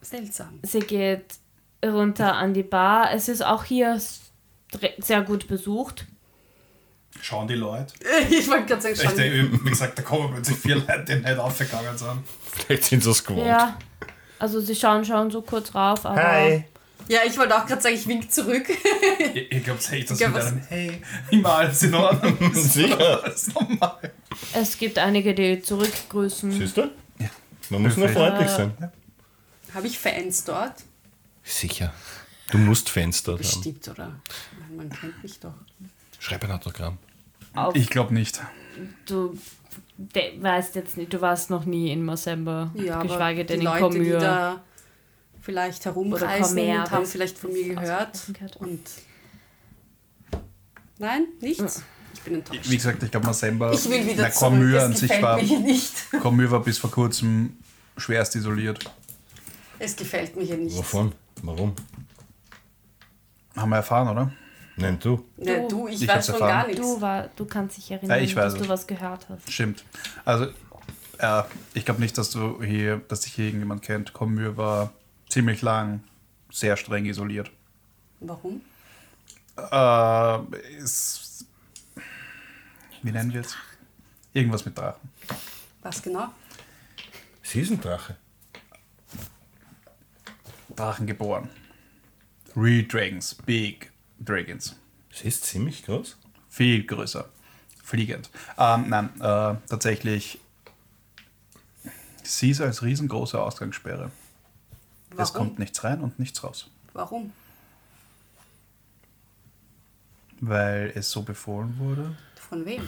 [0.00, 0.58] seltsam.
[0.64, 1.36] sie geht
[1.86, 3.12] runter an die Bar.
[3.12, 4.00] Es ist auch hier
[4.98, 6.06] sehr gut besucht.
[7.20, 7.94] Schauen die Leute.
[8.30, 9.16] Ich wollte gerade sagen, Ich schon.
[9.16, 12.24] denke, wie gesagt, da kommen plötzlich vier Leute, die nicht aufgegangen sind.
[12.42, 13.46] Vielleicht sind sie es gewohnt.
[13.46, 13.78] Ja.
[14.40, 16.64] Also sie schauen schon so kurz rauf, aber Hi.
[17.08, 18.66] Ja, ich wollte auch gerade sagen, ich wink zurück.
[19.34, 22.74] Ihr, ihr glaubt echt, dass Ja, mit was- einem Hey, immer alles in Ordnung ist.
[22.74, 23.22] Sicher.
[23.24, 24.12] Alles normal.
[24.54, 26.52] es gibt einige, die zurückgrüßen.
[26.52, 26.90] Siehst du?
[27.70, 28.92] Man muss nur freundlich Äh, sein.
[29.74, 30.74] Habe ich Fans dort?
[31.42, 31.92] Sicher.
[32.50, 33.42] Du musst Fans dort haben.
[33.62, 34.20] Bestimmt, oder?
[34.74, 35.52] Man kennt mich doch.
[36.18, 36.98] Schreib ein Autogramm.
[37.54, 38.40] Auf, Ich glaube nicht.
[39.06, 39.36] du
[40.40, 43.72] weißt jetzt nicht, du warst noch nie in Masemba, Ja, aber geschweige denn die in
[43.72, 44.18] Leute, die Komür.
[44.20, 44.62] da
[45.48, 48.20] vielleicht herumreisen und haben vielleicht von mir gehört.
[48.58, 48.80] Und
[50.98, 51.82] Nein, nichts.
[52.12, 52.68] Ich bin enttäuscht.
[52.68, 54.74] Wie gesagt, ich glaube, Masemba, Ich will wieder na, zurück.
[54.78, 55.94] An sich gefällt war, nicht.
[56.20, 57.56] Cormür war bis vor kurzem
[57.96, 58.84] schwerst isoliert.
[59.78, 60.76] Es gefällt mir hier nicht.
[60.76, 61.12] Wovon?
[61.42, 61.74] Warum?
[63.56, 64.32] Haben wir erfahren, oder?
[64.76, 65.24] Nein, du.
[65.38, 65.88] Ja, Du.
[65.88, 66.48] ich, Ich weiß von erfahren.
[66.50, 66.82] gar nichts.
[66.82, 68.66] Du, war, du kannst dich erinnern, Ja, ich weiß dass es.
[68.66, 69.50] du was gehört hast.
[69.50, 69.82] Stimmt.
[70.26, 70.46] Also,
[71.18, 71.42] äh,
[71.72, 74.12] ich glaube nicht, dass du hier, dass dich hier irgendjemand kennt.
[74.12, 74.92] Cormür war
[75.28, 76.02] ziemlich lang
[76.50, 77.50] sehr streng isoliert.
[78.20, 78.60] Warum?
[79.56, 81.46] Äh, ist,
[83.02, 83.56] wie nennen wir es?
[84.32, 85.08] Irgendwas mit Drachen.
[85.82, 86.28] Was genau?
[87.42, 88.16] Sie ist ein Drache.
[90.74, 91.48] Drachen geboren.
[92.54, 94.76] Real Dragons, Big Dragons.
[95.12, 96.16] Sie ist ziemlich groß.
[96.48, 97.28] Viel größer.
[97.82, 98.30] Fliegend.
[98.58, 100.40] Ähm, nein, äh, tatsächlich.
[102.22, 104.10] Sie ist als riesengroße Ausgangssperre.
[105.20, 105.48] Es Warum?
[105.48, 106.70] kommt nichts rein und nichts raus.
[106.92, 107.32] Warum?
[110.40, 112.86] Weil es so befohlen wurde Von wem?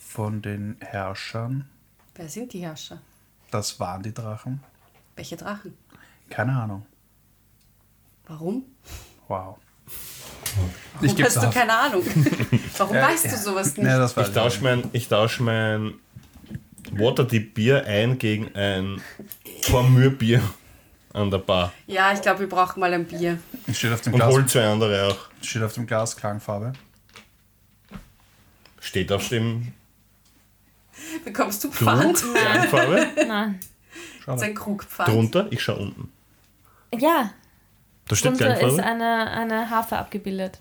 [0.00, 1.68] von den Herrschern.
[2.16, 3.00] Wer sind die Herrscher?
[3.50, 4.60] Das waren die Drachen.
[5.14, 5.76] Welche Drachen?
[6.30, 6.84] Keine Ahnung.
[8.26, 8.64] Warum?
[9.28, 9.58] Wow.
[11.00, 11.54] Warum hast du auf.
[11.54, 12.02] keine Ahnung?
[12.78, 13.86] Warum Ja, weißt du sowas nicht?
[13.86, 15.94] Ja, Ich tausche mein, ich tausch mein
[16.92, 19.00] Waterdeep Bier ein gegen ein
[19.66, 20.42] Cormür Bier
[21.16, 21.72] an der Bar.
[21.86, 23.38] Ja, ich glaube, wir brauchen mal ein Bier.
[23.72, 25.44] Steht auf dem Und Glas, hol zwei andere auch.
[25.44, 26.72] steht auf dem Glas Klangfarbe.
[28.80, 29.72] Steht auf dem
[31.24, 32.22] Bekommst du Krug Pfand?
[32.34, 33.60] Klangfarbe Nein.
[34.26, 35.08] Das ist ein Krugpfand.
[35.08, 35.46] drunter.
[35.50, 36.10] Ich schau unten.
[36.94, 37.32] Ja,
[38.08, 38.84] Da steht drunter ist Klangfarbe.
[38.84, 40.60] eine, eine Harfe abgebildet.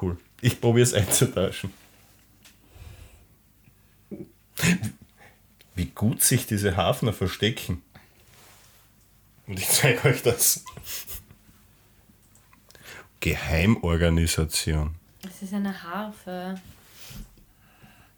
[0.00, 0.18] Cool.
[0.40, 1.72] Ich probiere es einzutauschen.
[5.74, 7.82] Wie gut sich diese Hafner verstecken.
[9.46, 10.64] Und ich zeige euch das.
[13.20, 14.94] Geheimorganisation.
[15.28, 16.60] Es ist eine Harfe.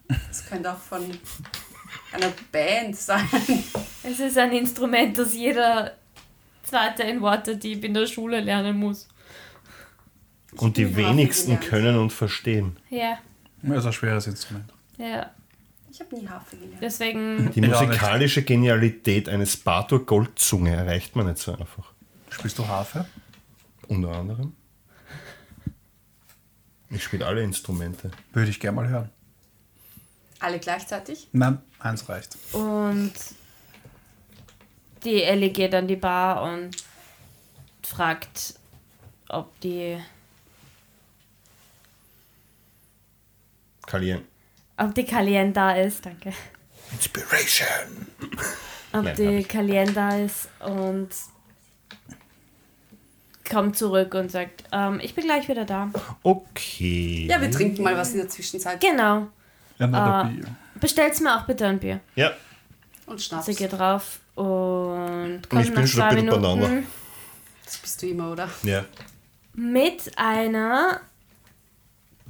[0.08, 1.02] Das könnte auch von
[2.12, 3.28] einer Band sein.
[4.02, 5.96] Es ist ein Instrument, das jeder
[6.62, 9.08] Zweite in Waterdeep in der Schule lernen muss.
[10.56, 12.76] Und die wenigsten können und verstehen.
[12.90, 13.18] Ja,
[13.62, 14.72] Das ist ein schweres Instrument.
[14.98, 15.30] ja.
[15.98, 16.80] Ich habe nie Harfe gelernt.
[16.80, 17.70] Deswegen, Die nicht.
[17.72, 21.92] musikalische Genialität eines Bartur Goldzunge erreicht man nicht so einfach.
[22.30, 23.04] Spielst du Harfe?
[23.88, 24.52] Unter anderem.
[26.90, 28.12] Ich spiele alle Instrumente.
[28.32, 29.10] Würde ich gerne mal hören.
[30.38, 31.26] Alle gleichzeitig?
[31.32, 32.38] Nein, eins reicht.
[32.52, 33.12] und
[35.02, 36.76] die Ellie geht an die Bar und
[37.82, 38.54] fragt,
[39.28, 39.98] ob die
[43.86, 44.22] Kalien.
[44.78, 46.32] Ob die Kalien da ist, danke.
[46.92, 48.06] Inspiration.
[48.92, 49.44] Ob Nein, die.
[49.44, 51.08] Kalien da ist und
[53.48, 55.90] kommt zurück und sagt, ähm, ich bin gleich wieder da.
[56.22, 57.26] Okay.
[57.28, 58.80] Ja, wir trinken mal was in der Zwischenzeit.
[58.80, 59.28] Genau.
[59.80, 60.24] Ah.
[60.24, 60.44] beer.
[60.80, 62.00] Bestellt's mir auch bitte ein Bier.
[62.14, 62.32] Ja,
[63.06, 63.46] Und Schnaps.
[63.46, 66.82] Sie geht drauf und Und kommt ich bin nach schon ein zwei bisschen Minuten beieinander.
[67.64, 68.48] Das bist du immer, oder?
[68.62, 68.84] ja.
[69.54, 71.00] mit einer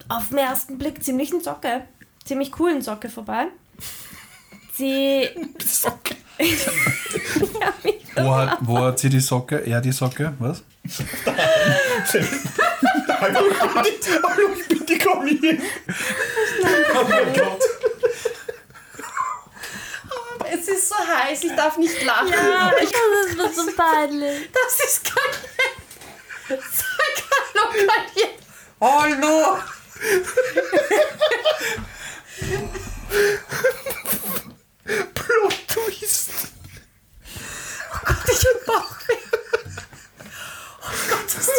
[0.08, 1.82] auf den ersten Blick ziemlichen Socke,
[2.28, 3.46] ziemlich coolen Socke vorbei.
[4.74, 5.28] Sie
[5.64, 6.14] Socke.
[8.16, 9.64] Wo hat, wo hat sie die Socke?
[9.64, 10.34] Er die Socke?
[10.38, 10.62] Was?
[13.20, 13.40] Hallo,
[13.84, 15.62] ich bin die, die Kalien.
[16.94, 17.62] Oh mein Gott.
[20.52, 22.32] Es ist so heiß, ich darf nicht lachen.
[22.32, 24.50] Ja, ich das wird so peinlich.
[24.52, 26.58] Das ist kein.
[26.58, 27.22] Sag
[27.54, 28.30] hallo, Kalien.
[28.80, 29.58] Hallo.
[35.14, 36.30] Plot Twist.
[37.92, 39.14] Oh Gott, ich hab Bauchweh.
[40.82, 41.58] Oh Gott, das ist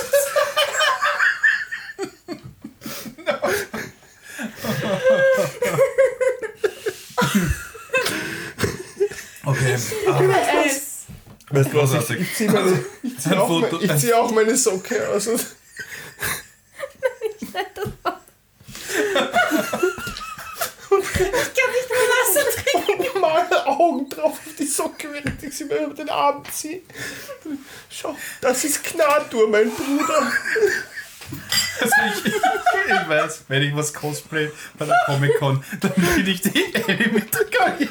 [9.45, 9.75] Okay.
[10.07, 11.05] Ah, es.
[11.59, 12.09] Weißt du was?
[12.11, 15.27] Ich, ich ziehe meine, ich zieh auch, mein- ich zieh auch meine Socke aus.
[20.89, 21.31] Und Ich kann
[21.71, 23.01] nicht mehr Wasser trinken.
[23.13, 26.81] und male Augen drauf auf die Socke, während ich sie mir über den Arm ziehe.
[27.89, 30.31] Schau, das ist Knatur, mein Bruder.
[31.81, 36.73] also ich, ich weiß, wenn ich was cosplay bei der Comic-Con, dann bin ich die
[36.73, 37.87] Ellie mit der Geige.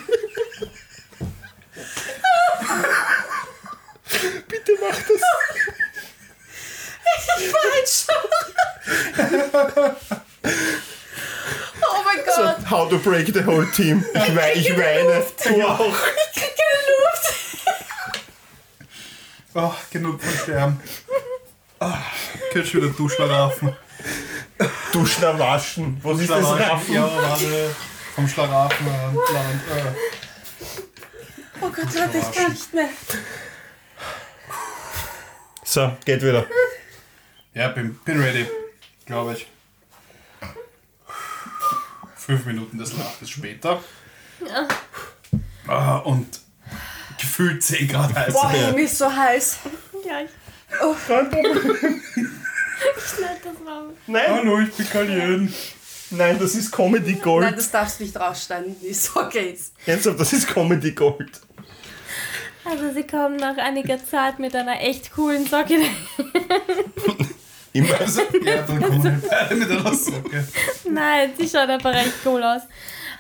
[4.49, 5.23] Bitte mach das.
[7.41, 7.78] Ich war schon.
[11.81, 12.71] Oh mein So, Gott.
[12.71, 14.05] how to break the whole team.
[14.15, 15.25] Ich, wei ich weine.
[15.45, 15.81] Du auch.
[15.81, 17.27] Ich krieg keine Luft.
[19.55, 20.81] Oh, genug von Sterben.
[21.81, 21.93] Oh,
[22.53, 23.77] könnt schon wieder Duschlaraffen.
[24.93, 26.01] Duschen, waschen.
[26.03, 26.95] Was ist das Raffen?
[26.95, 27.71] Ja, warte.
[28.15, 29.15] Vom Schlaraffen an.
[29.15, 29.93] Land, äh.
[31.61, 32.89] Oh Gott, Leute, ich kann nicht mehr.
[35.65, 36.47] So, geht wieder.
[37.59, 38.47] Ja, bin, bin ready.
[39.05, 39.49] Glaube ich.
[42.15, 43.83] Fünf Minuten des Laches später.
[45.67, 46.39] Ah, und
[47.19, 48.33] gefühlt 10 Grad heiß.
[48.33, 49.59] Boah, mir ist so heiß.
[50.07, 50.31] Ja, ich,
[51.09, 52.01] Kein Problem.
[52.15, 53.93] ich schneide das raus.
[54.07, 55.55] Nein, Hallo, ich bin Kalien.
[56.11, 57.45] nein, das ist Comedy Gold.
[57.45, 58.81] Nein, das darfst du nicht rausschneiden.
[58.83, 59.59] Ist okay.
[59.85, 61.41] Ernsthaft, das ist Comedy Gold.
[62.65, 65.81] Also sie kommen nach einiger Zeit mit einer echt coolen Socke.
[67.79, 68.01] Immer.
[68.01, 70.49] Also, ja, wir beide mit einer Socke.
[70.89, 72.63] Nein, sie schaut einfach echt cool aus.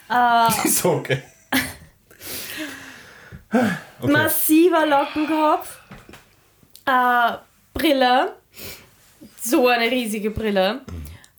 [0.08, 1.22] Äh, Die Socke.
[3.50, 4.12] Okay.
[4.12, 5.78] massiver Lockenkopf,
[6.84, 7.32] äh,
[7.72, 8.34] Brille,
[9.40, 10.82] so eine riesige Brille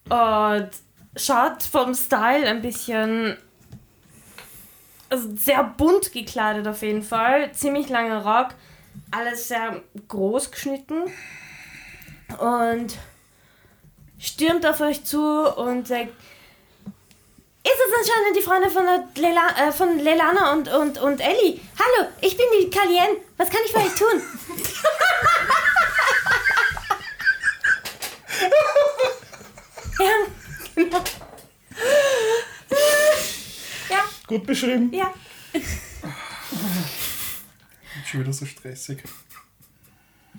[0.09, 0.69] und
[1.15, 3.37] schaut vom Style ein bisschen,
[5.09, 8.55] also sehr bunt gekleidet auf jeden Fall, ziemlich langer Rock,
[9.11, 11.03] alles sehr groß geschnitten
[12.39, 12.97] und
[14.19, 15.19] stürmt auf euch zu
[15.55, 16.09] und sagt,
[17.61, 21.59] ist es anscheinend die Freundin von, der Lela, äh, von Lelana und, und, und Ellie?
[21.77, 23.17] Hallo, ich bin die Kalien.
[23.37, 24.21] Was kann ich für euch tun?
[29.99, 30.11] ja,
[30.75, 31.03] genau.
[33.89, 34.93] Ja, Gut beschrieben.
[34.93, 35.13] ja.
[38.05, 39.03] Schon wieder so stressig.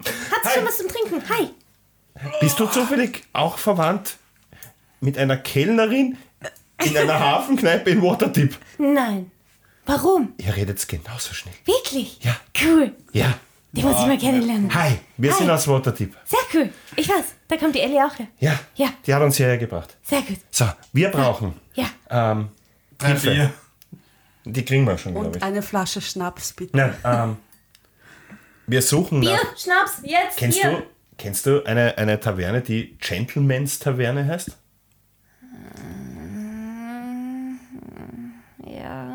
[0.05, 1.23] Hat sie schon was zum Trinken?
[1.29, 1.51] Hi.
[2.41, 4.17] Bist du zufällig auch verwandt
[5.01, 6.17] mit einer Kellnerin
[6.85, 8.57] in einer Hafenkneipe in Waterdeep?
[8.79, 9.31] Nein.
[9.87, 10.35] Warum?
[10.39, 11.55] Ihr redet genauso schnell.
[11.65, 12.19] Wirklich?
[12.23, 12.37] Ja.
[12.63, 12.95] Cool.
[13.13, 13.35] Ja.
[13.73, 14.75] Die muss ich mal kennenlernen.
[14.75, 15.39] Hi, wir Hi.
[15.39, 16.15] sind aus Waterdeep.
[16.25, 16.71] Sehr cool.
[16.97, 18.27] Ich weiß, da kommt die Ellie auch her.
[18.41, 18.59] Ja.
[18.75, 18.89] Ja.
[19.07, 19.97] Die hat uns hierher gebracht.
[20.03, 20.39] Sehr gut.
[20.51, 21.55] So, wir brauchen.
[21.75, 21.87] Ja.
[22.11, 22.49] Ähm,
[22.99, 23.31] Drei, Hilfe.
[23.33, 23.53] vier.
[24.45, 25.43] die kriegen wir schon, glaube Und ich.
[25.43, 26.77] eine Flasche Schnaps, bitte.
[26.77, 27.37] Nein, ähm,
[28.67, 29.57] wir suchen Bier, nach.
[29.57, 30.71] Schnaps, jetzt Kennst hier.
[30.73, 30.83] du,
[31.21, 34.57] kennst du eine, eine Taverne, die Gentleman's Taverne heißt?
[38.67, 39.09] Ja.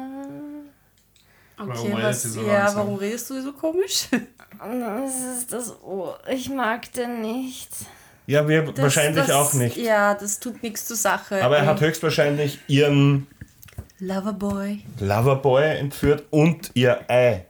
[1.58, 2.76] Okay, Warum redest was, du so ja, langsam?
[2.78, 4.08] warum redest du so komisch?
[4.60, 6.20] Das ist das Ohr.
[6.30, 7.70] Ich mag den nicht.
[8.28, 9.78] Ja, wir Das- wahrscheinlich das, auch nicht.
[9.78, 11.44] Ja, das tut nichts zur Sache.
[11.44, 13.28] Aber er hat höchstwahrscheinlich ihren
[14.00, 17.46] Loverboy, Loverboy entführt und ihr Ei.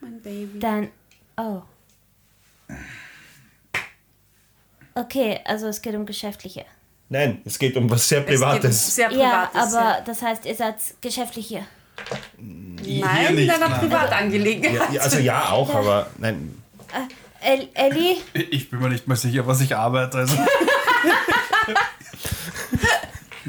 [0.00, 0.58] mein Baby.
[0.58, 0.88] Dann.
[1.36, 1.62] Oh.
[4.94, 6.64] Okay, also es geht um geschäftliche.
[7.08, 8.94] Nein, es geht um was sehr Es geht um Privates.
[8.94, 9.74] sehr Ja, Privates.
[9.74, 11.66] aber das heißt, ihr seid geschäftlich hier.
[12.38, 13.80] Nein, nicht, in einer nein.
[13.80, 14.74] Privatangelegenheit.
[14.74, 16.56] Ja, ja, also ja auch, aber nein.
[17.42, 18.16] El Ellie,
[18.50, 20.18] Ich bin mir nicht mehr sicher, was ich arbeite.
[20.18, 20.36] Also,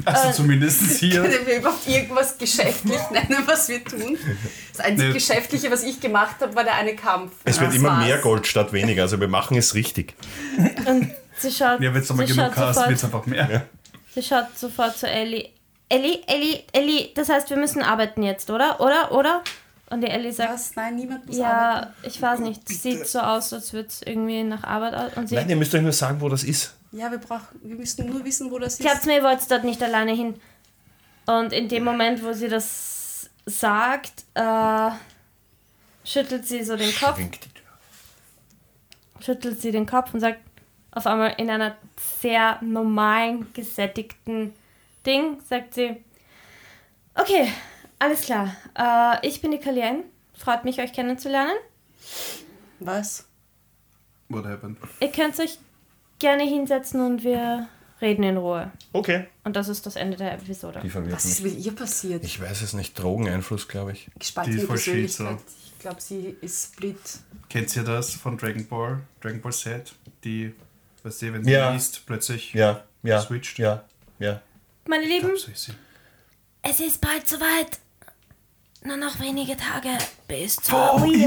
[0.04, 1.22] also zumindest hier.
[1.28, 4.16] Können wir überhaupt irgendwas geschäftlich nennen, was wir tun?
[4.72, 5.14] Das einzige Nee.
[5.14, 7.32] Geschäftliche, was ich gemacht habe, war der eine Kampf.
[7.44, 8.04] Es wird Das immer war's.
[8.06, 9.02] mehr Gold statt weniger.
[9.02, 10.14] Also wir machen es richtig.
[11.42, 13.66] Sie schaut, Ja, wenn es nochmal sie, genug schaut hast, wird es sofort, einfach mehr.
[14.14, 15.50] sie schaut sofort zu Ellie.
[15.88, 18.80] Ellie, Ellie, Ellie, das heißt, wir müssen arbeiten jetzt, oder?
[18.80, 19.12] Oder?
[19.12, 19.42] Oder?
[19.90, 20.74] Und die Ellie sagt, Was?
[20.74, 21.92] Nein, niemand muss arbeiten.
[22.02, 25.12] ja, ich weiß nicht, sieht so aus, als würde es irgendwie nach Arbeit aus.
[25.16, 26.74] Und sie, Nein, ihr müsst euch nur sagen, wo das ist.
[26.92, 28.80] Ja, wir, brauchen, wir müssen nur wissen, wo das ist.
[28.80, 30.34] Glaubt mir, ihr wollt dort nicht alleine hin.
[31.26, 34.90] Und in dem Moment, wo sie das sagt, äh,
[36.04, 37.62] schüttelt sie so den Kopf, Winkt die Tür.
[39.24, 40.38] schüttelt sie den Kopf und sagt
[40.92, 41.76] auf einmal in einer
[42.20, 44.52] sehr normalen, gesättigten
[45.04, 45.96] Ding, sagt sie,
[47.14, 47.48] okay,
[47.98, 50.04] alles klar, äh, ich bin die Kalien,
[50.36, 51.56] freut mich, euch kennenzulernen.
[52.80, 53.26] Was?
[54.28, 54.78] What happened?
[55.00, 55.58] Ihr könnt euch
[56.18, 57.68] gerne hinsetzen und wir
[58.00, 58.70] reden in Ruhe.
[58.92, 59.26] Okay.
[59.44, 60.80] Und das ist das Ende der Episode.
[60.82, 62.24] Die verwirrt Was ist mit ihr passiert?
[62.24, 62.98] Ich weiß es nicht.
[62.98, 64.10] Drogeneinfluss, glaube ich.
[64.14, 65.38] Die Gespaltene ist voll Persönlichkeit.
[65.38, 65.42] schizo.
[65.66, 66.96] Ich glaube, sie ist split.
[67.48, 69.00] Kennt ihr das von Dragon Ball?
[69.20, 69.94] Dragon Ball Z?
[70.24, 70.52] Die,
[71.02, 71.70] weißt du, wenn sie Ja.
[71.72, 72.52] liest, plötzlich.
[72.54, 73.20] Ja, ja.
[73.20, 73.58] Switcht.
[73.58, 73.84] Ja,
[74.18, 74.40] ja.
[74.86, 75.72] Meine Lieben, So ist sie.
[76.62, 77.78] es ist bald soweit.
[78.84, 79.90] Nur noch wenige Tage
[80.26, 81.24] bis zur Comic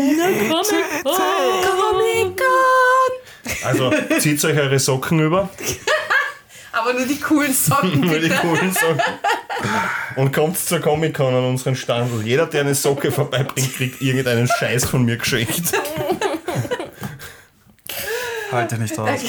[3.63, 5.49] Also zieht euch eure Socken über.
[6.73, 9.01] Aber nur die coolen Socken, Nur die coolen Socken.
[10.17, 12.11] Und kommt zur Comic-Con an unseren Stand.
[12.11, 15.71] Und jeder, der eine Socke vorbeibringt, kriegt irgendeinen Scheiß von mir geschenkt.
[18.55, 19.09] Halte nicht aus.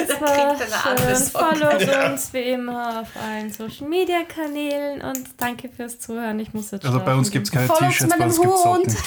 [0.00, 1.16] Es kriegt war eine andere schön.
[1.16, 1.56] Socke.
[1.56, 6.38] Followt uns wie immer auf allen Social Media Kanälen und danke fürs Zuhören.
[6.40, 8.62] Ich muss jetzt Also bei uns gibt es keine T-Shirts, bei uns gibt es.
[8.62, 8.96] Socken.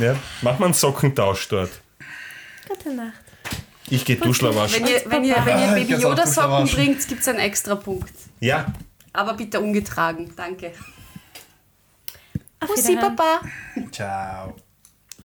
[0.00, 1.70] Ja, mach mal einen Sockentausch dort.
[2.68, 3.12] Gute Nacht.
[3.88, 4.84] Ich gehe Duschler waschen.
[4.84, 7.74] Wenn ihr, wenn ihr, wenn ihr Ah, Baby Yoda Socken bringt, gibt es einen extra
[7.74, 8.12] Punkt.
[8.40, 8.66] Ja,
[9.14, 10.30] Aber bitte ungetragen.
[10.36, 10.72] Danke.
[12.60, 12.96] Auf Bussi.
[12.96, 13.40] Papa.
[13.90, 14.54] Ciao.